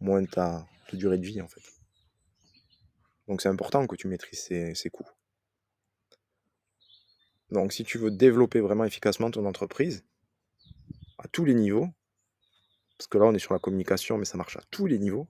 moins 0.00 0.24
tu 0.24 0.38
as 0.38 0.66
de 0.92 0.96
durée 0.96 1.18
de 1.18 1.24
vie, 1.24 1.40
en 1.40 1.48
fait. 1.48 1.62
Donc 3.28 3.40
c'est 3.40 3.48
important 3.48 3.86
que 3.86 3.96
tu 3.96 4.08
maîtrises 4.08 4.40
ces, 4.74 4.90
coûts. 4.90 5.08
Donc 7.50 7.72
si 7.72 7.84
tu 7.84 7.98
veux 7.98 8.10
développer 8.10 8.60
vraiment 8.60 8.84
efficacement 8.84 9.30
ton 9.30 9.46
entreprise, 9.46 10.04
à 11.18 11.28
tous 11.28 11.44
les 11.44 11.54
niveaux, 11.54 11.88
parce 12.98 13.08
que 13.08 13.18
là 13.18 13.26
on 13.26 13.34
est 13.34 13.38
sur 13.38 13.52
la 13.52 13.58
communication, 13.58 14.18
mais 14.18 14.24
ça 14.24 14.36
marche 14.36 14.56
à 14.56 14.62
tous 14.70 14.86
les 14.86 14.98
niveaux, 14.98 15.28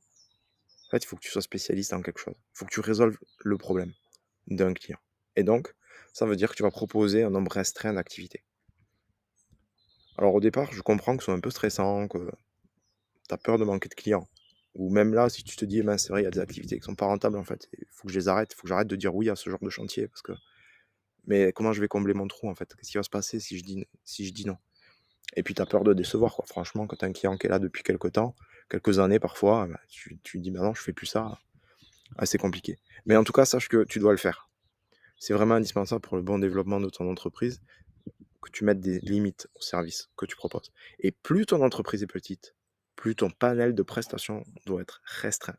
en 0.87 0.91
fait 0.91 1.05
il 1.05 1.07
faut 1.07 1.17
que 1.17 1.23
tu 1.23 1.31
sois 1.31 1.43
spécialiste 1.43 1.93
en 1.93 2.03
quelque 2.03 2.21
chose. 2.21 2.35
Il 2.39 2.59
faut 2.59 2.65
que 2.65 2.73
tu 2.73 2.81
résolves 2.81 3.19
le 3.41 3.59
problème 3.59 3.93
d'un 4.47 4.73
client. 4.73 4.99
Et 5.35 5.43
donc, 5.43 5.75
ça 6.13 6.25
veut 6.25 6.37
dire 6.37 6.51
que 6.51 6.57
tu 6.57 6.63
vas 6.63 6.71
proposer 6.71 7.23
un 7.23 7.31
nombre 7.31 7.53
restreint 7.53 7.93
d'activités. 7.93 8.43
Alors 10.17 10.35
au 10.35 10.41
départ, 10.41 10.73
je 10.73 10.81
comprends 10.81 11.17
que 11.17 11.23
ce 11.23 11.27
soit 11.27 11.35
un 11.35 11.41
peu 11.41 11.51
stressant, 11.51 12.09
que 12.09 12.19
tu 13.29 13.35
as 13.35 13.37
peur 13.37 13.59
de 13.59 13.65
manquer 13.65 13.89
de 13.89 13.95
clients. 13.95 14.27
Ou 14.75 14.91
même 14.91 15.13
là, 15.13 15.29
si 15.29 15.45
tu 15.45 15.57
te 15.57 15.65
dis, 15.65 15.83
c'est 15.99 16.09
vrai, 16.09 16.23
il 16.23 16.25
y 16.25 16.29
a 16.29 16.31
des 16.31 16.41
activités 16.41 16.79
qui 16.79 16.85
sont 16.85 16.95
pas 16.95 17.07
rentables 17.07 17.37
en 17.37 17.45
fait, 17.45 17.69
il 17.79 17.87
faut 17.91 18.09
que 18.09 18.13
je 18.13 18.19
les 18.19 18.29
arrête, 18.29 18.53
il 18.53 18.57
faut 18.57 18.63
que 18.63 18.69
j'arrête 18.69 18.89
de 18.89 18.97
dire 18.97 19.15
oui 19.15 19.29
à 19.29 19.37
ce 19.37 19.51
genre 19.51 19.63
de 19.63 19.71
chantier, 19.71 20.09
parce 20.09 20.23
que... 20.23 20.33
Mais 21.27 21.53
comment 21.53 21.73
je 21.73 21.81
vais 21.81 21.89
combler 21.89 22.15
mon 22.15 22.29
trou 22.29 22.49
en 22.49 22.55
fait? 22.55 22.75
Qu'est-ce 22.77 22.91
qui 22.91 22.97
va 22.97 23.03
se 23.03 23.11
passer 23.11 23.41
si 23.41 23.59
je 23.59 23.65
dis, 24.33 24.47
non? 24.47 24.57
Et 25.35 25.43
puis 25.43 25.55
tu 25.55 25.63
as 25.63 25.67
peur 25.67 25.83
de 25.85 25.93
décevoir, 25.93 26.35
quoi. 26.35 26.45
Franchement, 26.47 26.87
quand 26.87 26.97
tu 26.97 27.05
as 27.05 27.09
un 27.09 27.13
client 27.13 27.37
qui 27.37 27.47
est 27.47 27.51
là 27.51 27.59
depuis 27.59 27.83
quelques 27.83 28.13
temps, 28.13 28.35
quelques 28.71 28.99
années 28.99 29.19
parfois, 29.19 29.67
bah, 29.67 29.81
tu, 29.89 30.19
tu 30.23 30.39
dis, 30.39 30.51
bah 30.51 30.61
non, 30.61 30.75
je 30.75 30.83
fais 30.83 30.93
plus 30.93 31.07
ça. 31.07 31.39
Assez 32.17 32.39
compliqué. 32.39 32.79
Mais 33.05 33.17
en 33.17 33.25
tout 33.25 33.33
cas, 33.33 33.45
sache 33.45 33.69
que 33.69 33.85
tu 33.85 33.99
dois 33.99 34.13
le 34.13 34.19
faire. 34.19 34.49
C'est 35.19 35.35
vraiment 35.35 35.55
indispensable 35.55 36.01
pour 36.01 36.17
le 36.17 36.23
bon 36.23 36.39
développement 36.39 36.81
de 36.81 36.89
ton 36.89 37.11
entreprise 37.11 37.61
que 38.43 38.51
tu 38.51 38.65
mettes 38.65 38.81
des 38.81 39.01
limites 39.01 39.49
au 39.55 39.61
service 39.61 40.09
que 40.17 40.27
tu 40.27 40.37
proposes. 40.37 40.73
Et 41.01 41.11
plus 41.11 41.47
ton 41.47 41.63
entreprise 41.63 42.03
est 42.03 42.07
petite, 42.07 42.55
plus 42.95 43.17
ton 43.17 43.31
panel 43.31 43.75
de 43.75 43.83
prestations 43.83 44.45
doit 44.67 44.83
être 44.83 45.01
restreint. 45.05 45.57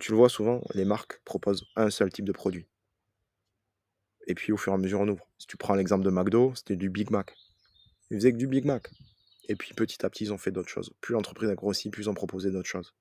tu 0.00 0.12
le 0.12 0.16
vois 0.16 0.28
souvent, 0.28 0.62
les 0.74 0.84
marques 0.84 1.20
proposent 1.24 1.66
un 1.76 1.90
seul 1.90 2.10
type 2.10 2.24
de 2.24 2.32
produit. 2.32 2.66
Et 4.26 4.34
puis 4.34 4.52
au 4.52 4.56
fur 4.56 4.72
et 4.72 4.74
à 4.74 4.78
mesure, 4.78 5.00
on 5.00 5.08
ouvre. 5.08 5.26
Si 5.38 5.46
tu 5.46 5.56
prends 5.56 5.74
l'exemple 5.74 6.04
de 6.04 6.10
McDo, 6.10 6.52
c'était 6.54 6.76
du 6.76 6.90
Big 6.90 7.10
Mac. 7.10 7.34
Ils 8.10 8.18
faisaient 8.18 8.32
que 8.32 8.38
du 8.38 8.46
Big 8.46 8.64
Mac. 8.64 8.90
Et 9.48 9.54
puis 9.56 9.74
petit 9.74 10.04
à 10.04 10.10
petit, 10.10 10.24
ils 10.24 10.32
ont 10.32 10.38
fait 10.38 10.50
d'autres 10.50 10.68
choses. 10.68 10.92
Plus 11.00 11.12
l'entreprise 11.12 11.48
a 11.48 11.54
grossi, 11.54 11.90
plus 11.90 12.04
ils 12.04 12.10
ont 12.10 12.14
proposé 12.14 12.50
d'autres 12.50 12.68
choses. 12.68 12.94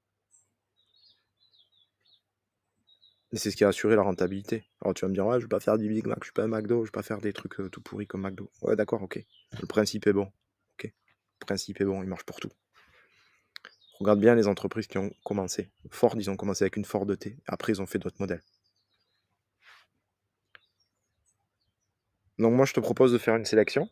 Et 3.32 3.38
c'est 3.38 3.52
ce 3.52 3.58
qui 3.58 3.64
a 3.64 3.68
assuré 3.68 3.96
la 3.96 4.04
rentabilité. 4.04 4.66
Alors 4.82 4.94
tu 4.94 5.04
vas 5.04 5.10
me 5.10 5.14
dire, 5.14 5.26
ouais, 5.26 5.40
je 5.40 5.46
vais 5.46 5.50
pas 5.50 5.60
faire 5.60 5.78
du 5.78 5.90
Big 5.90 6.06
Mac, 6.06 6.20
je 6.22 6.26
suis 6.26 6.34
pas 6.34 6.44
un 6.44 6.48
McDo, 6.48 6.86
je 6.86 6.90
vais 6.90 6.92
pas 6.92 7.04
faire 7.04 7.20
des 7.20 7.34
trucs 7.34 7.60
euh, 7.60 7.70
tout 7.70 7.82
pourris 7.82 8.08
comme 8.08 8.22
McDo. 8.22 8.50
Ouais, 8.62 8.76
d'accord, 8.76 9.02
ok. 9.02 9.20
Le 9.60 9.68
principe 9.68 10.08
est 10.08 10.14
bon. 10.14 10.32
Ok. 10.78 10.94
Le 11.42 11.46
principe 11.46 11.82
est 11.82 11.86
bon, 11.86 12.04
il 12.04 12.08
marche 12.08 12.24
pour 12.24 12.40
tout. 12.40 12.52
Regarde 14.00 14.20
bien 14.20 14.36
les 14.36 14.48
entreprises 14.48 14.88
qui 14.88 14.98
ont 14.98 15.12
commencé. 15.24 15.70
Ford, 15.90 16.14
ils 16.18 16.30
ont 16.30 16.36
commencé 16.36 16.64
avec 16.64 16.76
une 16.76 16.86
Ford 16.86 17.08
T. 17.18 17.38
Après, 17.48 17.74
ils 17.74 17.82
ont 17.82 17.86
fait 17.86 17.98
d'autres 17.98 18.18
modèles. 18.20 18.44
Donc 22.38 22.54
moi, 22.54 22.66
je 22.66 22.74
te 22.74 22.80
propose 22.80 23.14
de 23.14 23.18
faire 23.18 23.36
une 23.36 23.46
sélection 23.46 23.90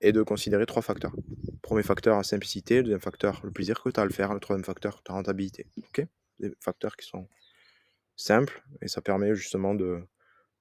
et 0.00 0.12
de 0.12 0.22
considérer 0.22 0.66
trois 0.66 0.82
facteurs. 0.82 1.14
Premier 1.62 1.82
facteur, 1.82 2.16
la 2.16 2.22
simplicité. 2.22 2.82
Deuxième 2.82 3.00
facteur, 3.00 3.40
le 3.44 3.50
plaisir 3.50 3.82
que 3.82 3.90
tu 3.90 3.98
as 3.98 4.02
à 4.02 4.06
le 4.06 4.12
faire. 4.12 4.32
Le 4.32 4.40
troisième 4.40 4.64
facteur, 4.64 5.02
ta 5.02 5.12
rentabilité. 5.12 5.66
Ok? 5.88 6.06
Des 6.38 6.52
facteurs 6.60 6.96
qui 6.96 7.06
sont 7.06 7.28
simples 8.16 8.62
et 8.80 8.88
ça 8.88 9.00
permet 9.00 9.34
justement 9.34 9.74
de, 9.74 10.02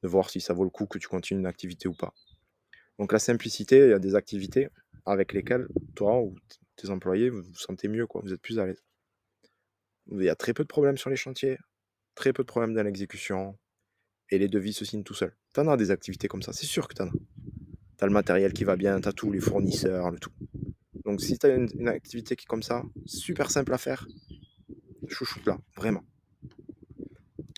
de 0.04 0.08
voir 0.08 0.30
si 0.30 0.42
ça 0.42 0.54
vaut 0.54 0.64
le 0.64 0.70
coup 0.70 0.86
que 0.86 0.98
tu 0.98 1.08
continues 1.08 1.40
une 1.40 1.48
activité 1.48 1.88
ou 1.88 1.94
pas. 1.94 2.14
Donc 3.00 3.12
la 3.12 3.20
simplicité, 3.20 3.78
il 3.80 3.90
y 3.90 3.94
a 3.94 4.00
des 4.00 4.16
activités 4.16 4.70
avec 5.06 5.34
lesquelles 5.34 5.68
toi 5.96 6.22
ou 6.22 6.36
tes 6.76 6.90
employés 6.90 7.30
vous 7.30 7.42
vous 7.42 7.56
sentez 7.56 7.88
mieux, 7.88 8.08
quoi, 8.08 8.22
vous 8.24 8.34
êtes 8.34 8.42
plus 8.42 8.60
à 8.60 8.66
l'aise. 8.66 8.84
Il 10.12 10.24
y 10.24 10.30
a 10.30 10.36
très 10.36 10.54
peu 10.54 10.64
de 10.64 10.68
problèmes 10.68 10.98
sur 10.98 11.10
les 11.10 11.16
chantiers, 11.16 11.58
très 12.16 12.34
peu 12.34 12.44
de 12.44 12.48
problèmes 12.48 12.74
dans 12.74 12.84
l'exécution, 12.84 13.58
et 14.30 14.38
les 14.38 14.48
devis 14.48 14.74
se 14.74 14.86
signent 14.86 15.04
tout 15.04 15.14
seuls. 15.14 15.36
Tu 15.54 15.60
en 15.60 15.68
as 15.68 15.78
des 15.78 15.92
activités 15.92 16.28
comme 16.28 16.42
ça, 16.42 16.54
c'est 16.54 16.66
sûr 16.66 16.88
que 16.88 16.94
tu 16.94 17.02
en 17.02 17.08
as. 17.08 17.12
Tu 17.12 18.04
as 18.04 18.08
le 18.08 18.14
matériel 18.14 18.54
qui 18.54 18.64
va 18.64 18.76
bien, 18.76 19.00
tu 19.02 19.08
as 19.08 19.14
tous 19.14 19.32
les 19.32 19.40
fournisseurs, 19.40 20.12
le 20.12 20.20
tout. 20.20 20.32
Donc 21.06 21.22
si 21.22 21.38
tu 21.40 21.46
as 21.46 21.56
une, 21.56 21.88
activité 21.88 22.36
qui 22.36 22.44
est 22.44 22.48
comme 22.48 22.64
ça, 22.64 22.84
super 23.06 23.50
simple 23.50 23.74
à 23.74 23.78
faire, 23.78 24.08
chouchoute 25.08 25.46
là, 25.46 25.58
vraiment. 25.76 26.04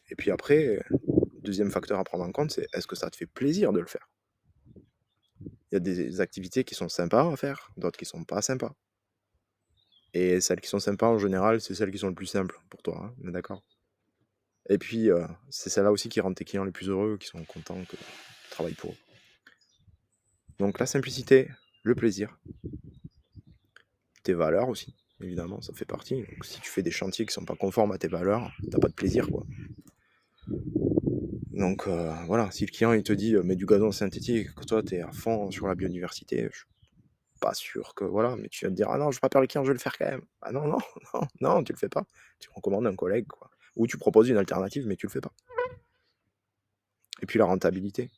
Et 0.09 0.15
puis 0.15 0.31
après, 0.31 0.79
deuxième 1.43 1.71
facteur 1.71 1.99
à 1.99 2.03
prendre 2.03 2.23
en 2.23 2.31
compte, 2.31 2.51
c'est 2.51 2.67
est-ce 2.73 2.87
que 2.87 2.95
ça 2.95 3.09
te 3.09 3.15
fait 3.15 3.25
plaisir 3.25 3.73
de 3.73 3.79
le 3.79 3.87
faire? 3.87 4.09
Il 5.43 5.73
y 5.73 5.75
a 5.75 5.79
des 5.79 6.21
activités 6.21 6.63
qui 6.63 6.75
sont 6.75 6.89
sympas 6.89 7.31
à 7.31 7.35
faire, 7.35 7.71
d'autres 7.77 7.97
qui 7.97 8.05
sont 8.05 8.23
pas 8.23 8.41
sympas. 8.41 8.75
Et 10.13 10.41
celles 10.41 10.61
qui 10.61 10.69
sont 10.69 10.79
sympas 10.79 11.07
en 11.07 11.19
général, 11.19 11.61
c'est 11.61 11.75
celles 11.75 11.91
qui 11.91 11.99
sont 11.99 12.07
le 12.09 12.15
plus 12.15 12.25
simples 12.25 12.59
pour 12.69 12.81
toi, 12.81 13.05
hein, 13.05 13.31
d'accord? 13.31 13.63
Et 14.69 14.77
puis, 14.77 15.09
euh, 15.09 15.25
c'est 15.49 15.69
celles-là 15.69 15.91
aussi 15.91 16.09
qui 16.09 16.21
rendent 16.21 16.35
tes 16.35 16.45
clients 16.45 16.63
les 16.63 16.71
plus 16.71 16.89
heureux, 16.89 17.17
qui 17.19 17.27
sont 17.27 17.43
contents 17.43 17.83
que 17.85 17.95
tu 17.95 18.49
travailles 18.51 18.75
pour 18.75 18.91
eux. 18.91 18.97
Donc 20.59 20.79
la 20.79 20.85
simplicité, 20.85 21.49
le 21.83 21.95
plaisir, 21.95 22.37
tes 24.23 24.33
valeurs 24.33 24.69
aussi, 24.69 24.95
évidemment, 25.21 25.61
ça 25.61 25.73
fait 25.73 25.85
partie. 25.85 26.21
Donc, 26.21 26.45
si 26.45 26.59
tu 26.61 26.69
fais 26.69 26.83
des 26.83 26.91
chantiers 26.91 27.25
qui 27.25 27.33
sont 27.33 27.45
pas 27.45 27.55
conformes 27.55 27.93
à 27.93 27.97
tes 27.97 28.07
valeurs, 28.07 28.51
t'as 28.69 28.77
pas 28.77 28.89
de 28.89 28.93
plaisir, 28.93 29.27
quoi. 29.27 29.45
Donc 31.51 31.87
euh, 31.87 32.13
voilà, 32.25 32.49
si 32.51 32.65
le 32.65 32.71
client 32.71 32.93
il 32.93 33.03
te 33.03 33.11
dit 33.11 33.35
euh, 33.35 33.43
mets 33.43 33.57
du 33.57 33.65
gazon 33.65 33.91
synthétique, 33.91 34.53
que 34.55 34.63
toi 34.65 34.81
tu 34.81 34.95
es 34.95 35.01
à 35.01 35.11
fond 35.11 35.51
sur 35.51 35.67
la 35.67 35.75
biodiversité, 35.75 36.47
je 36.53 36.59
suis 36.59 36.67
pas 37.41 37.53
sûr 37.53 37.93
que 37.95 38.05
voilà, 38.05 38.37
mais 38.37 38.47
tu 38.47 38.63
vas 38.63 38.71
te 38.71 38.75
dire 38.75 38.87
ah 38.89 38.97
non, 38.97 39.11
je 39.11 39.17
vais 39.17 39.19
pas 39.19 39.27
perdre 39.29 39.43
le 39.43 39.47
client, 39.47 39.63
je 39.65 39.69
vais 39.69 39.73
le 39.73 39.79
faire 39.79 39.97
quand 39.97 40.05
même. 40.05 40.21
Ah 40.41 40.53
non, 40.53 40.67
non, 40.67 40.77
non, 41.13 41.27
non, 41.41 41.63
tu 41.63 41.73
le 41.73 41.77
fais 41.77 41.89
pas. 41.89 42.05
Tu 42.39 42.49
recommandes 42.55 42.87
un 42.87 42.95
collègue, 42.95 43.27
quoi. 43.27 43.48
Ou 43.75 43.87
tu 43.87 43.97
proposes 43.97 44.29
une 44.29 44.37
alternative, 44.37 44.87
mais 44.87 44.95
tu 44.95 45.05
le 45.05 45.11
fais 45.11 45.21
pas. 45.21 45.33
Et 47.21 47.25
puis 47.25 47.39
la 47.39 47.45
rentabilité. 47.45 48.09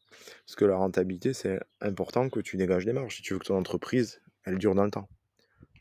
Parce 0.46 0.55
que 0.55 0.65
la 0.65 0.75
rentabilité, 0.75 1.34
c'est 1.34 1.60
important 1.79 2.29
que 2.29 2.39
tu 2.39 2.58
dégages 2.58 2.86
des 2.86 2.93
marges 2.93 3.15
si 3.15 3.22
tu 3.22 3.34
veux 3.34 3.39
que 3.39 3.46
ton 3.46 3.58
entreprise, 3.58 4.22
elle 4.43 4.58
dure 4.58 4.75
dans 4.75 4.86
le 4.86 4.91
temps. 4.91 5.10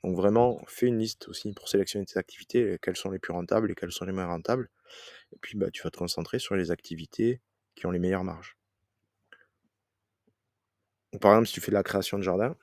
Donc 0.02 0.16
vraiment, 0.16 0.62
fais 0.66 0.86
une 0.86 0.98
liste 0.98 1.28
aussi 1.28 1.52
pour 1.52 1.68
sélectionner 1.68 2.06
tes 2.06 2.18
activités, 2.18 2.78
quelles 2.80 2.96
sont 2.96 3.10
les 3.10 3.18
plus 3.18 3.32
rentables 3.32 3.70
et 3.70 3.74
quelles 3.74 3.92
sont 3.92 4.06
les 4.06 4.12
moins 4.12 4.26
rentables. 4.26 4.70
Et 5.32 5.38
puis 5.40 5.58
bah, 5.58 5.70
tu 5.70 5.82
vas 5.82 5.90
te 5.90 5.98
concentrer 5.98 6.38
sur 6.38 6.56
les 6.56 6.70
activités 6.70 7.40
qui 7.74 7.86
ont 7.86 7.90
les 7.90 7.98
meilleures 7.98 8.24
marges. 8.24 8.56
par 11.20 11.32
exemple, 11.32 11.48
si 11.48 11.54
tu 11.54 11.60
fais 11.60 11.72
de 11.72 11.76
la 11.76 11.82
création 11.82 12.18
de 12.18 12.22
jardin, 12.22 12.56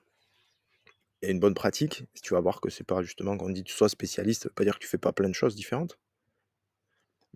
a 1.24 1.28
une 1.28 1.40
bonne 1.40 1.54
pratique, 1.54 2.06
tu 2.22 2.34
vas 2.34 2.40
voir 2.40 2.62
que 2.62 2.70
c'est 2.70 2.84
pas 2.84 3.02
justement 3.02 3.38
quand 3.38 3.46
on 3.46 3.50
dit 3.50 3.64
que 3.64 3.70
tu 3.70 3.76
sois 3.76 3.90
spécialiste, 3.90 4.44
ça 4.44 4.50
veut 4.50 4.54
pas 4.54 4.64
dire 4.64 4.76
que 4.76 4.84
tu 4.84 4.88
fais 4.88 4.98
pas 4.98 5.14
plein 5.14 5.30
de 5.30 5.36
choses 5.36 5.56
différentes. 5.56 6.00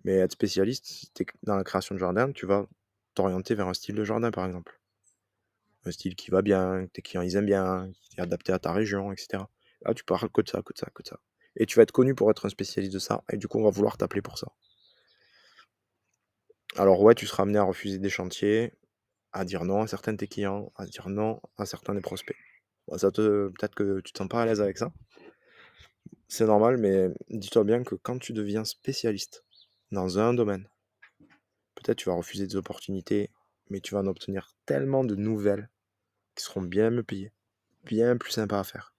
Mais 0.04 0.16
être 0.16 0.32
spécialiste, 0.32 0.86
si 0.86 1.10
dans 1.42 1.56
la 1.56 1.64
création 1.64 1.94
de 1.94 2.00
jardin, 2.00 2.32
tu 2.32 2.46
vas 2.46 2.66
t'orienter 3.14 3.54
vers 3.54 3.68
un 3.68 3.74
style 3.74 3.94
de 3.94 4.04
jardin 4.04 4.30
par 4.30 4.46
exemple. 4.46 4.80
Un 5.84 5.90
style 5.90 6.14
qui 6.16 6.30
va 6.30 6.42
bien, 6.42 6.86
que 6.86 6.92
tes 6.92 7.02
clients 7.02 7.22
aiment 7.22 7.46
bien, 7.46 7.90
qui 8.02 8.18
est 8.18 8.22
adapté 8.22 8.52
à 8.52 8.58
ta 8.58 8.72
région, 8.72 9.12
etc. 9.12 9.44
Là, 9.84 9.94
tu 9.94 10.04
parles 10.04 10.28
que 10.30 10.40
de 10.42 10.48
ça, 10.48 10.62
que 10.62 10.72
de 10.72 10.78
ça, 10.78 10.86
que 10.94 11.02
de 11.02 11.08
ça. 11.08 11.18
Et 11.56 11.66
tu 11.66 11.76
vas 11.76 11.82
être 11.82 11.92
connu 11.92 12.14
pour 12.14 12.30
être 12.30 12.46
un 12.46 12.48
spécialiste 12.48 12.92
de 12.94 12.98
ça, 12.98 13.24
et 13.32 13.36
du 13.36 13.48
coup, 13.48 13.58
on 13.58 13.64
va 13.64 13.70
vouloir 13.70 13.96
t'appeler 13.96 14.22
pour 14.22 14.38
ça. 14.38 14.48
Alors 16.76 17.02
ouais, 17.02 17.14
tu 17.14 17.26
seras 17.26 17.42
amené 17.42 17.58
à 17.58 17.64
refuser 17.64 17.98
des 17.98 18.08
chantiers, 18.08 18.72
à 19.32 19.44
dire 19.44 19.64
non 19.64 19.82
à 19.82 19.86
certains 19.86 20.12
de 20.12 20.18
tes 20.18 20.26
clients, 20.26 20.72
à 20.76 20.86
dire 20.86 21.08
non 21.08 21.40
à 21.58 21.66
certains 21.66 21.94
des 21.94 22.00
prospects. 22.00 22.36
ça 22.96 23.10
te, 23.10 23.48
peut-être 23.48 23.74
que 23.74 24.00
tu 24.00 24.12
te 24.12 24.18
sens 24.18 24.28
pas 24.28 24.42
à 24.42 24.46
l'aise 24.46 24.60
avec 24.60 24.78
ça. 24.78 24.92
C'est 26.28 26.46
normal, 26.46 26.78
mais 26.78 27.08
dis-toi 27.28 27.64
bien 27.64 27.82
que 27.82 27.94
quand 27.94 28.18
tu 28.18 28.32
deviens 28.32 28.64
spécialiste 28.64 29.44
dans 29.92 30.18
un 30.18 30.32
domaine, 30.32 30.66
peut-être 31.74 31.98
tu 31.98 32.08
vas 32.08 32.14
refuser 32.14 32.46
des 32.46 32.56
opportunités, 32.56 33.30
mais 33.68 33.80
tu 33.80 33.94
vas 33.94 34.00
en 34.00 34.06
obtenir 34.06 34.48
tellement 34.64 35.04
de 35.04 35.14
nouvelles 35.14 35.68
qui 36.34 36.44
seront 36.44 36.62
bien 36.62 36.90
mieux 36.90 37.02
payées, 37.02 37.30
bien 37.84 38.16
plus 38.16 38.32
sympas 38.32 38.60
à 38.60 38.64
faire, 38.64 38.94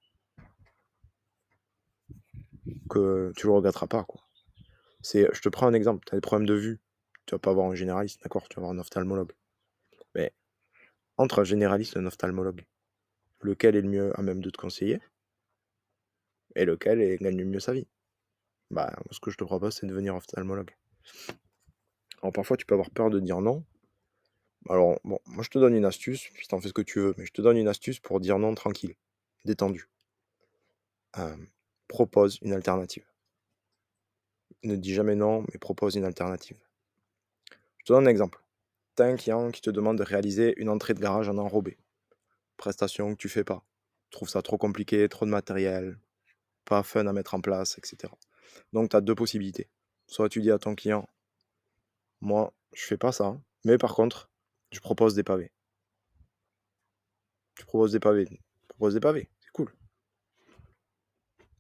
que 2.92 3.34
tu 3.36 3.48
le 3.48 3.54
regretteras 3.54 3.88
pas. 3.88 4.04
Quoi. 4.04 4.22
Je 5.04 5.42
te 5.42 5.50
prends 5.50 5.66
un 5.66 5.74
exemple, 5.74 6.06
tu 6.06 6.14
as 6.14 6.18
des 6.18 6.22
problèmes 6.22 6.48
de 6.48 6.54
vue, 6.54 6.80
tu 7.26 7.34
vas 7.34 7.40
pas 7.40 7.50
avoir 7.50 7.72
un 7.72 7.76
généraliste, 7.76 8.22
d'accord, 8.22 8.48
tu 8.48 8.56
vas 8.56 8.62
avoir 8.62 8.76
un 8.76 8.80
ophtalmologue. 8.80 9.34
Mais 10.14 10.32
entre 11.18 11.40
un 11.40 11.44
généraliste 11.44 11.96
et 11.96 12.00
un 12.00 12.06
ophtalmologue, 12.06 12.66
lequel 13.42 13.76
est 13.76 13.82
le 13.82 13.90
mieux 13.90 14.20
à 14.20 14.22
même 14.22 14.42
de 14.42 14.52
te 14.52 14.58
conseiller 14.58 15.02
et 16.56 16.66
lequel 16.66 17.18
gagne 17.18 17.38
le 17.38 17.46
mieux 17.46 17.60
sa 17.60 17.74
vie? 17.74 17.88
Bah, 18.70 18.96
ce 19.12 19.20
que 19.20 19.32
je 19.32 19.38
te 19.38 19.44
propose, 19.44 19.76
c'est 19.76 19.86
de 19.86 19.92
devenir 19.92 20.16
ophtalmologue. 20.16 20.72
Alors 22.22 22.34
parfois, 22.34 22.58
tu 22.58 22.66
peux 22.66 22.74
avoir 22.74 22.90
peur 22.90 23.10
de 23.10 23.20
dire 23.20 23.42
non. 23.42 23.64
Alors, 24.70 25.00
bon, 25.04 25.20
moi 25.26 25.44
je 25.44 25.50
te 25.50 25.60
donne 25.60 25.76
une 25.76 25.86
astuce, 25.86 26.30
puis 26.34 26.48
t'en 26.48 26.62
fais 26.62 26.70
ce 26.70 26.74
que 26.74 26.82
tu 26.82 27.00
veux, 27.00 27.14
mais 27.18 27.26
je 27.26 27.34
te 27.34 27.42
donne 27.42 27.58
une 27.58 27.68
astuce 27.68 28.00
pour 28.00 28.20
dire 28.22 28.40
non 28.40 28.56
tranquille, 28.56 28.96
détendu. 29.44 29.90
Euh, 31.18 31.36
propose 31.88 32.40
une 32.42 32.54
alternative. 32.54 33.06
Ne 34.64 34.78
dis 34.78 34.94
jamais 34.94 35.16
non, 35.16 35.46
mais 35.52 35.60
propose 35.60 35.96
une 35.96 36.06
alternative. 36.06 36.58
Je 37.80 37.86
te 37.86 37.94
donne 37.94 38.08
un 38.08 38.10
exemple. 38.10 38.42
Tu 38.96 39.04
as 39.04 39.08
un 39.08 39.18
client 39.18 39.52
qui 39.52 39.62
te 39.62 39.70
demande 39.70 39.98
de 39.98 40.04
réaliser 40.04 40.54
une 40.58 40.70
entrée 40.70 40.94
de 40.94 41.02
garage 41.02 41.28
en 41.28 41.38
enrobé. 41.38 41.78
Prestation 42.56 43.14
que 43.14 43.20
tu 43.20 43.28
fais 43.28 43.44
pas. 43.44 43.66
Tu 44.10 44.12
trouves 44.12 44.30
ça 44.30 44.42
trop 44.42 44.58
compliqué, 44.58 45.10
trop 45.10 45.26
de 45.26 45.32
matériel, 45.32 46.00
pas 46.64 46.84
fun 46.84 47.06
à 47.08 47.14
mettre 47.14 47.34
en 47.34 47.42
place, 47.42 47.78
etc. 47.78 48.14
Donc 48.72 48.92
tu 48.92 48.96
as 48.96 49.02
deux 49.02 49.16
possibilités. 49.16 49.68
Soit 50.08 50.30
tu 50.30 50.42
dis 50.42 50.52
à 50.52 50.60
ton 50.60 50.76
client, 50.76 51.08
moi 52.22 52.54
je 52.74 52.84
fais 52.86 52.98
pas 52.98 53.12
ça, 53.12 53.40
mais 53.64 53.78
par 53.78 53.96
contre, 53.96 54.30
je 54.72 54.80
propose 54.80 55.16
des 55.16 55.24
pavés. 55.24 55.52
Tu 57.56 57.66
proposes 57.66 57.92
des 57.92 58.00
pavés. 58.00 58.28
Tu 58.28 58.68
proposes 58.70 58.94
des 58.94 59.00
pavés, 59.00 59.30
c'est 59.40 59.52
cool. 59.52 59.74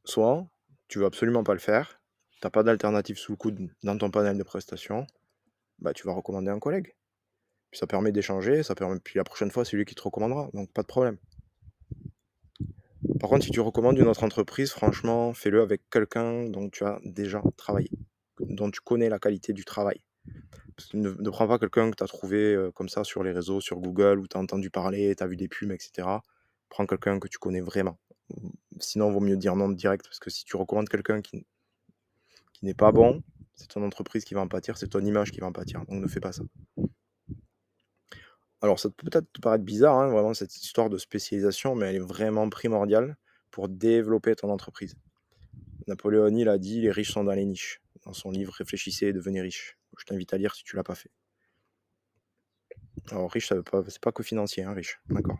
Soit 0.05 0.47
tu 0.87 0.99
veux 0.99 1.05
absolument 1.05 1.43
pas 1.43 1.53
le 1.53 1.59
faire, 1.59 2.01
tu 2.31 2.39
n'as 2.43 2.49
pas 2.49 2.63
d'alternative 2.63 3.17
sous 3.17 3.31
le 3.31 3.37
coude 3.37 3.69
dans 3.83 3.97
ton 3.97 4.11
panel 4.11 4.37
de 4.37 4.43
prestations, 4.43 5.07
bah, 5.79 5.93
tu 5.93 6.05
vas 6.05 6.13
recommander 6.13 6.49
un 6.51 6.59
collègue. 6.59 6.95
Puis 7.71 7.79
ça 7.79 7.87
permet 7.87 8.11
d'échanger, 8.11 8.63
ça 8.63 8.75
permet... 8.75 8.99
puis 8.99 9.17
la 9.17 9.23
prochaine 9.23 9.49
fois, 9.49 9.65
c'est 9.65 9.77
lui 9.77 9.85
qui 9.85 9.95
te 9.95 10.01
recommandera, 10.01 10.49
donc 10.53 10.71
pas 10.71 10.81
de 10.81 10.87
problème. 10.87 11.17
Par 13.19 13.29
contre, 13.29 13.45
si 13.45 13.51
tu 13.51 13.59
recommandes 13.59 13.97
une 13.97 14.07
autre 14.07 14.23
entreprise, 14.23 14.71
franchement, 14.71 15.33
fais-le 15.33 15.61
avec 15.61 15.89
quelqu'un 15.89 16.49
dont 16.49 16.69
tu 16.69 16.83
as 16.83 16.99
déjà 17.05 17.41
travaillé, 17.57 17.89
dont 18.49 18.69
tu 18.71 18.81
connais 18.81 19.09
la 19.09 19.19
qualité 19.19 19.53
du 19.53 19.65
travail. 19.65 20.01
ne, 20.93 21.29
prends 21.29 21.47
pas 21.47 21.59
quelqu'un 21.59 21.91
que 21.91 21.95
tu 21.95 22.03
as 22.03 22.07
trouvé 22.07 22.69
comme 22.75 22.89
ça 22.89 23.03
sur 23.03 23.23
les 23.23 23.31
réseaux, 23.31 23.61
sur 23.61 23.79
Google, 23.79 24.19
où 24.19 24.27
tu 24.27 24.37
as 24.37 24.39
entendu 24.39 24.69
parler, 24.69 25.15
tu 25.15 25.23
as 25.23 25.27
vu 25.27 25.35
des 25.35 25.47
pubs, 25.47 25.71
etc. 25.71 26.07
Prends 26.69 26.85
quelqu'un 26.85 27.19
que 27.19 27.27
tu 27.27 27.37
connais 27.37 27.61
vraiment. 27.61 27.99
Sinon, 28.79 29.09
il 29.09 29.13
vaut 29.13 29.19
mieux 29.19 29.37
dire 29.37 29.55
non 29.55 29.69
direct, 29.69 30.05
parce 30.05 30.19
que 30.19 30.29
si 30.29 30.43
tu 30.45 30.55
recommandes 30.55 30.89
quelqu'un 30.89 31.21
qui, 31.21 31.45
n'est 32.61 32.73
pas 32.73 32.91
bon, 32.91 33.21
c'est 33.55 33.67
ton 33.67 33.83
entreprise 33.83 34.23
qui 34.23 34.33
va 34.33 34.41
en 34.41 34.47
pâtir, 34.47 34.77
c'est 34.77 34.87
ton 34.87 35.03
image 35.03 35.31
qui 35.31 35.39
va 35.39 35.47
en 35.47 35.51
pâtir. 35.51 35.79
Donc 35.85 36.01
ne 36.01 36.07
fais 36.07 36.21
pas 36.21 36.31
ça. 36.31 36.43
Alors 38.61 38.79
ça 38.79 38.89
peut 38.89 39.09
peut-être 39.09 39.31
te 39.33 39.41
paraître 39.41 39.65
bizarre, 39.65 39.97
hein, 39.97 40.07
vraiment 40.07 40.33
cette 40.33 40.55
histoire 40.55 40.89
de 40.89 40.97
spécialisation, 40.97 41.75
mais 41.75 41.87
elle 41.87 41.97
est 41.97 41.99
vraiment 41.99 42.49
primordiale 42.49 43.17
pour 43.51 43.67
développer 43.67 44.35
ton 44.35 44.49
entreprise. 44.49 44.95
Napoléon 45.87 46.33
Hill 46.33 46.47
a 46.47 46.57
dit 46.57 46.79
les 46.79 46.91
riches 46.91 47.11
sont 47.11 47.25
dans 47.25 47.33
les 47.33 47.45
niches. 47.45 47.82
Dans 48.05 48.13
son 48.13 48.31
livre 48.31 48.53
Réfléchissez 48.53 49.07
et 49.07 49.13
devenez 49.13 49.41
riche. 49.41 49.77
Je 49.97 50.05
t'invite 50.05 50.33
à 50.33 50.37
lire 50.37 50.55
si 50.55 50.63
tu 50.63 50.75
l'as 50.75 50.83
pas 50.83 50.95
fait. 50.95 51.11
Alors 53.11 53.31
riche, 53.31 53.47
ça 53.47 53.55
veut 53.55 53.63
pas, 53.63 53.83
c'est 53.87 54.01
pas 54.01 54.11
que 54.11 54.23
financier, 54.23 54.63
hein, 54.63 54.73
riche, 54.73 54.99
d'accord. 55.09 55.37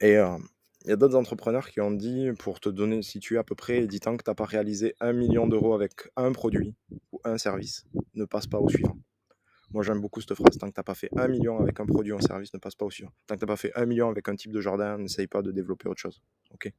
Et 0.00 0.16
euh, 0.16 0.36
il 0.84 0.90
y 0.90 0.92
a 0.92 0.96
d'autres 0.96 1.16
entrepreneurs 1.16 1.70
qui 1.70 1.80
ont 1.80 1.90
dit, 1.90 2.30
pour 2.38 2.60
te 2.60 2.68
donner, 2.68 3.02
si 3.02 3.20
tu 3.20 3.34
es 3.34 3.38
à 3.38 3.44
peu 3.44 3.54
près, 3.54 3.86
dit 3.86 4.00
tant 4.00 4.16
que 4.16 4.24
tu 4.24 4.30
n'as 4.30 4.34
pas 4.34 4.44
réalisé 4.44 4.94
un 5.00 5.12
million 5.12 5.46
d'euros 5.46 5.74
avec 5.74 5.92
un 6.16 6.32
produit 6.32 6.74
ou 7.12 7.20
un 7.24 7.38
service, 7.38 7.86
ne 8.14 8.24
passe 8.24 8.46
pas 8.46 8.58
au 8.58 8.68
suivant. 8.68 8.96
Moi, 9.72 9.84
j'aime 9.84 10.00
beaucoup 10.00 10.20
cette 10.20 10.34
phrase. 10.34 10.58
Tant 10.58 10.68
que 10.68 10.74
tu 10.74 10.80
n'as 10.80 10.84
pas 10.84 10.94
fait 10.94 11.10
un 11.16 11.28
million 11.28 11.60
avec 11.60 11.78
un 11.78 11.86
produit 11.86 12.12
ou 12.12 12.16
un 12.16 12.20
service, 12.20 12.52
ne 12.52 12.58
passe 12.58 12.74
pas 12.74 12.86
au 12.86 12.90
suivant. 12.90 13.12
Tant 13.26 13.34
que 13.36 13.40
tu 13.40 13.44
n'as 13.44 13.52
pas 13.52 13.56
fait 13.56 13.72
un 13.76 13.86
million 13.86 14.08
avec 14.08 14.28
un 14.28 14.34
type 14.34 14.52
de 14.52 14.60
jardin, 14.60 14.98
n'essaye 14.98 15.28
pas 15.28 15.42
de 15.42 15.52
développer 15.52 15.88
autre 15.88 16.00
chose. 16.00 16.22
Ok 16.50 16.72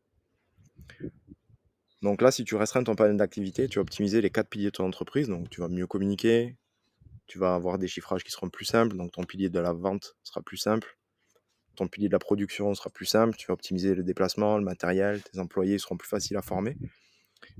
Donc 2.02 2.22
là, 2.22 2.32
si 2.32 2.44
tu 2.44 2.56
restreins 2.56 2.84
ton 2.84 2.96
panel 2.96 3.18
d'activité, 3.18 3.68
tu 3.68 3.78
vas 3.78 3.84
optimiser 3.84 4.22
les 4.22 4.30
quatre 4.30 4.50
piliers 4.50 4.66
de 4.66 4.72
ton 4.72 4.86
entreprise. 4.86 5.28
Donc 5.28 5.50
tu 5.50 5.62
vas 5.62 5.68
mieux 5.68 5.86
communiquer, 5.86 6.58
tu 7.28 7.38
vas 7.38 7.54
avoir 7.54 7.78
des 7.78 7.88
chiffrages 7.88 8.24
qui 8.24 8.32
seront 8.32 8.50
plus 8.50 8.66
simples. 8.66 8.98
Donc 8.98 9.12
ton 9.12 9.24
pilier 9.24 9.50
de 9.50 9.60
la 9.60 9.74
vente 9.74 10.16
sera 10.24 10.42
plus 10.42 10.58
simple. 10.58 10.98
Ton 11.76 11.88
pilier 11.88 12.08
de 12.08 12.14
la 12.14 12.20
production 12.20 12.74
sera 12.74 12.90
plus 12.90 13.06
simple. 13.06 13.36
Tu 13.38 13.48
vas 13.48 13.54
optimiser 13.54 13.96
le 13.96 14.04
déplacement, 14.04 14.58
le 14.58 14.64
matériel. 14.64 15.22
Tes 15.22 15.40
employés 15.40 15.78
seront 15.78 15.96
plus 15.96 16.10
faciles 16.10 16.38
à 16.38 16.42
former. 16.42 16.76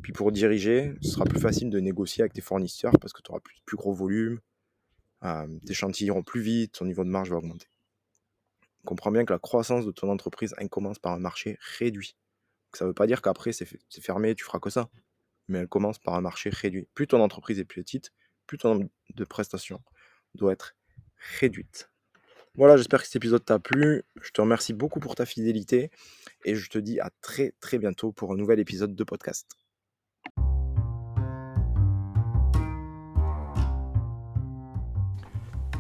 Puis 0.02 0.12
pour 0.12 0.32
diriger, 0.32 0.94
ce 1.02 1.12
sera 1.12 1.26
plus 1.26 1.40
facile 1.40 1.70
de 1.70 1.80
négocier 1.80 2.22
avec 2.22 2.34
tes 2.34 2.42
fournisseurs 2.42 2.94
parce 3.00 3.14
que 3.14 3.22
tu 3.22 3.32
auras 3.32 3.40
plus, 3.66 3.78
gros 3.78 3.94
volume. 3.94 4.40
Euh, 5.24 5.48
tes 5.66 5.74
chantiers 5.74 6.08
iront 6.08 6.24
plus 6.24 6.42
vite. 6.42 6.74
Ton 6.74 6.86
niveau 6.86 7.04
de 7.04 7.10
marge 7.10 7.30
va 7.30 7.38
augmenter. 7.38 7.68
Comprends 8.86 9.12
bien 9.12 9.24
que 9.24 9.34
la 9.34 9.40
croissance 9.40 9.86
de 9.86 9.92
ton 9.92 10.10
entreprise 10.10 10.56
commence 10.72 10.98
par 10.98 11.14
un 11.14 11.20
marché 11.20 11.58
réduit. 11.78 12.16
Ça 12.78 12.86
ne 12.86 12.90
veut 12.90 12.94
pas 12.94 13.08
dire 13.08 13.22
qu'après 13.22 13.52
c'est 13.54 13.68
fermé, 14.02 14.36
tu 14.36 14.44
feras 14.44 14.60
que 14.60 14.70
ça. 14.70 14.90
Mais 15.48 15.60
elle 15.60 15.68
commence 15.68 16.00
par 16.00 16.16
un 16.16 16.22
marché 16.22 16.50
réduit. 16.50 16.88
Plus 16.94 17.08
ton 17.08 17.22
entreprise 17.22 17.60
est 17.60 17.66
petite, 17.66 18.12
plus 18.48 18.58
ton 18.58 18.76
nombre 18.76 18.90
de 19.16 19.24
prestations 19.26 19.82
doit 20.36 20.54
être 20.54 20.76
réduite. 21.40 21.90
Voilà, 22.56 22.76
j'espère 22.76 23.00
que 23.00 23.06
cet 23.06 23.16
épisode 23.16 23.46
t'a 23.46 23.60
plu. 23.60 24.04
Je 24.22 24.32
te 24.32 24.42
remercie 24.42 24.74
beaucoup 24.74 25.00
pour 25.00 25.16
ta 25.16 25.26
fidélité 25.26 25.90
et 26.44 26.56
je 26.56 26.70
te 26.70 26.78
dis 26.78 27.00
à 27.00 27.10
très 27.22 27.54
très 27.62 27.78
bientôt 27.78 28.12
pour 28.12 28.34
un 28.34 28.36
nouvel 28.36 28.60
épisode 28.60 28.96
de 28.96 29.04
podcast. 29.04 29.48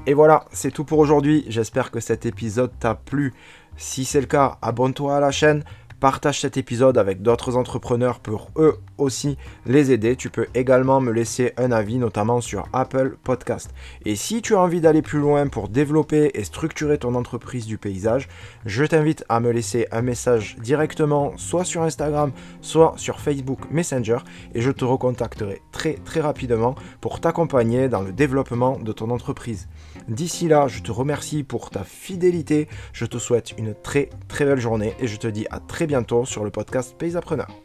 Et 0.07 0.13
voilà, 0.13 0.45
c'est 0.51 0.71
tout 0.71 0.83
pour 0.83 0.97
aujourd'hui. 0.99 1.45
J'espère 1.47 1.91
que 1.91 1.99
cet 1.99 2.25
épisode 2.25 2.71
t'a 2.79 2.95
plu. 2.95 3.33
Si 3.77 4.03
c'est 4.03 4.19
le 4.19 4.25
cas, 4.25 4.57
abonne-toi 4.61 5.17
à 5.17 5.19
la 5.19 5.31
chaîne, 5.31 5.63
Partage 6.01 6.41
cet 6.41 6.57
épisode 6.57 6.97
avec 6.97 7.21
d'autres 7.21 7.57
entrepreneurs 7.57 8.21
pour 8.21 8.49
eux 8.57 8.79
aussi 8.97 9.37
les 9.67 9.91
aider. 9.91 10.15
Tu 10.15 10.31
peux 10.31 10.47
également 10.55 10.99
me 10.99 11.11
laisser 11.11 11.53
un 11.57 11.71
avis, 11.71 11.99
notamment 11.99 12.41
sur 12.41 12.67
Apple 12.73 13.17
Podcast. 13.23 13.69
Et 14.03 14.15
si 14.15 14.41
tu 14.41 14.55
as 14.55 14.59
envie 14.59 14.81
d'aller 14.81 15.03
plus 15.03 15.19
loin 15.19 15.45
pour 15.45 15.69
développer 15.69 16.31
et 16.33 16.43
structurer 16.43 16.97
ton 16.97 17.13
entreprise 17.13 17.67
du 17.67 17.77
paysage, 17.77 18.29
je 18.65 18.83
t'invite 18.83 19.23
à 19.29 19.39
me 19.39 19.51
laisser 19.51 19.85
un 19.91 20.01
message 20.01 20.55
directement, 20.59 21.33
soit 21.37 21.65
sur 21.65 21.83
Instagram, 21.83 22.31
soit 22.61 22.95
sur 22.97 23.19
Facebook 23.19 23.59
Messenger, 23.69 24.17
et 24.55 24.61
je 24.61 24.71
te 24.71 24.83
recontacterai 24.83 25.61
très 25.71 25.93
très 26.03 26.19
rapidement 26.19 26.73
pour 26.99 27.19
t'accompagner 27.19 27.89
dans 27.89 28.01
le 28.01 28.11
développement 28.11 28.79
de 28.79 28.91
ton 28.91 29.11
entreprise. 29.11 29.67
D'ici 30.07 30.47
là, 30.47 30.67
je 30.67 30.81
te 30.81 30.91
remercie 30.91 31.43
pour 31.43 31.69
ta 31.69 31.83
fidélité, 31.83 32.67
je 32.93 33.05
te 33.05 33.17
souhaite 33.17 33.53
une 33.57 33.73
très 33.73 34.09
très 34.27 34.45
belle 34.45 34.59
journée 34.59 34.93
et 34.99 35.07
je 35.07 35.17
te 35.17 35.27
dis 35.27 35.45
à 35.51 35.59
très 35.59 35.87
bientôt 35.87 36.25
sur 36.25 36.43
le 36.43 36.51
podcast 36.51 36.95
Paysapreneur. 36.97 37.60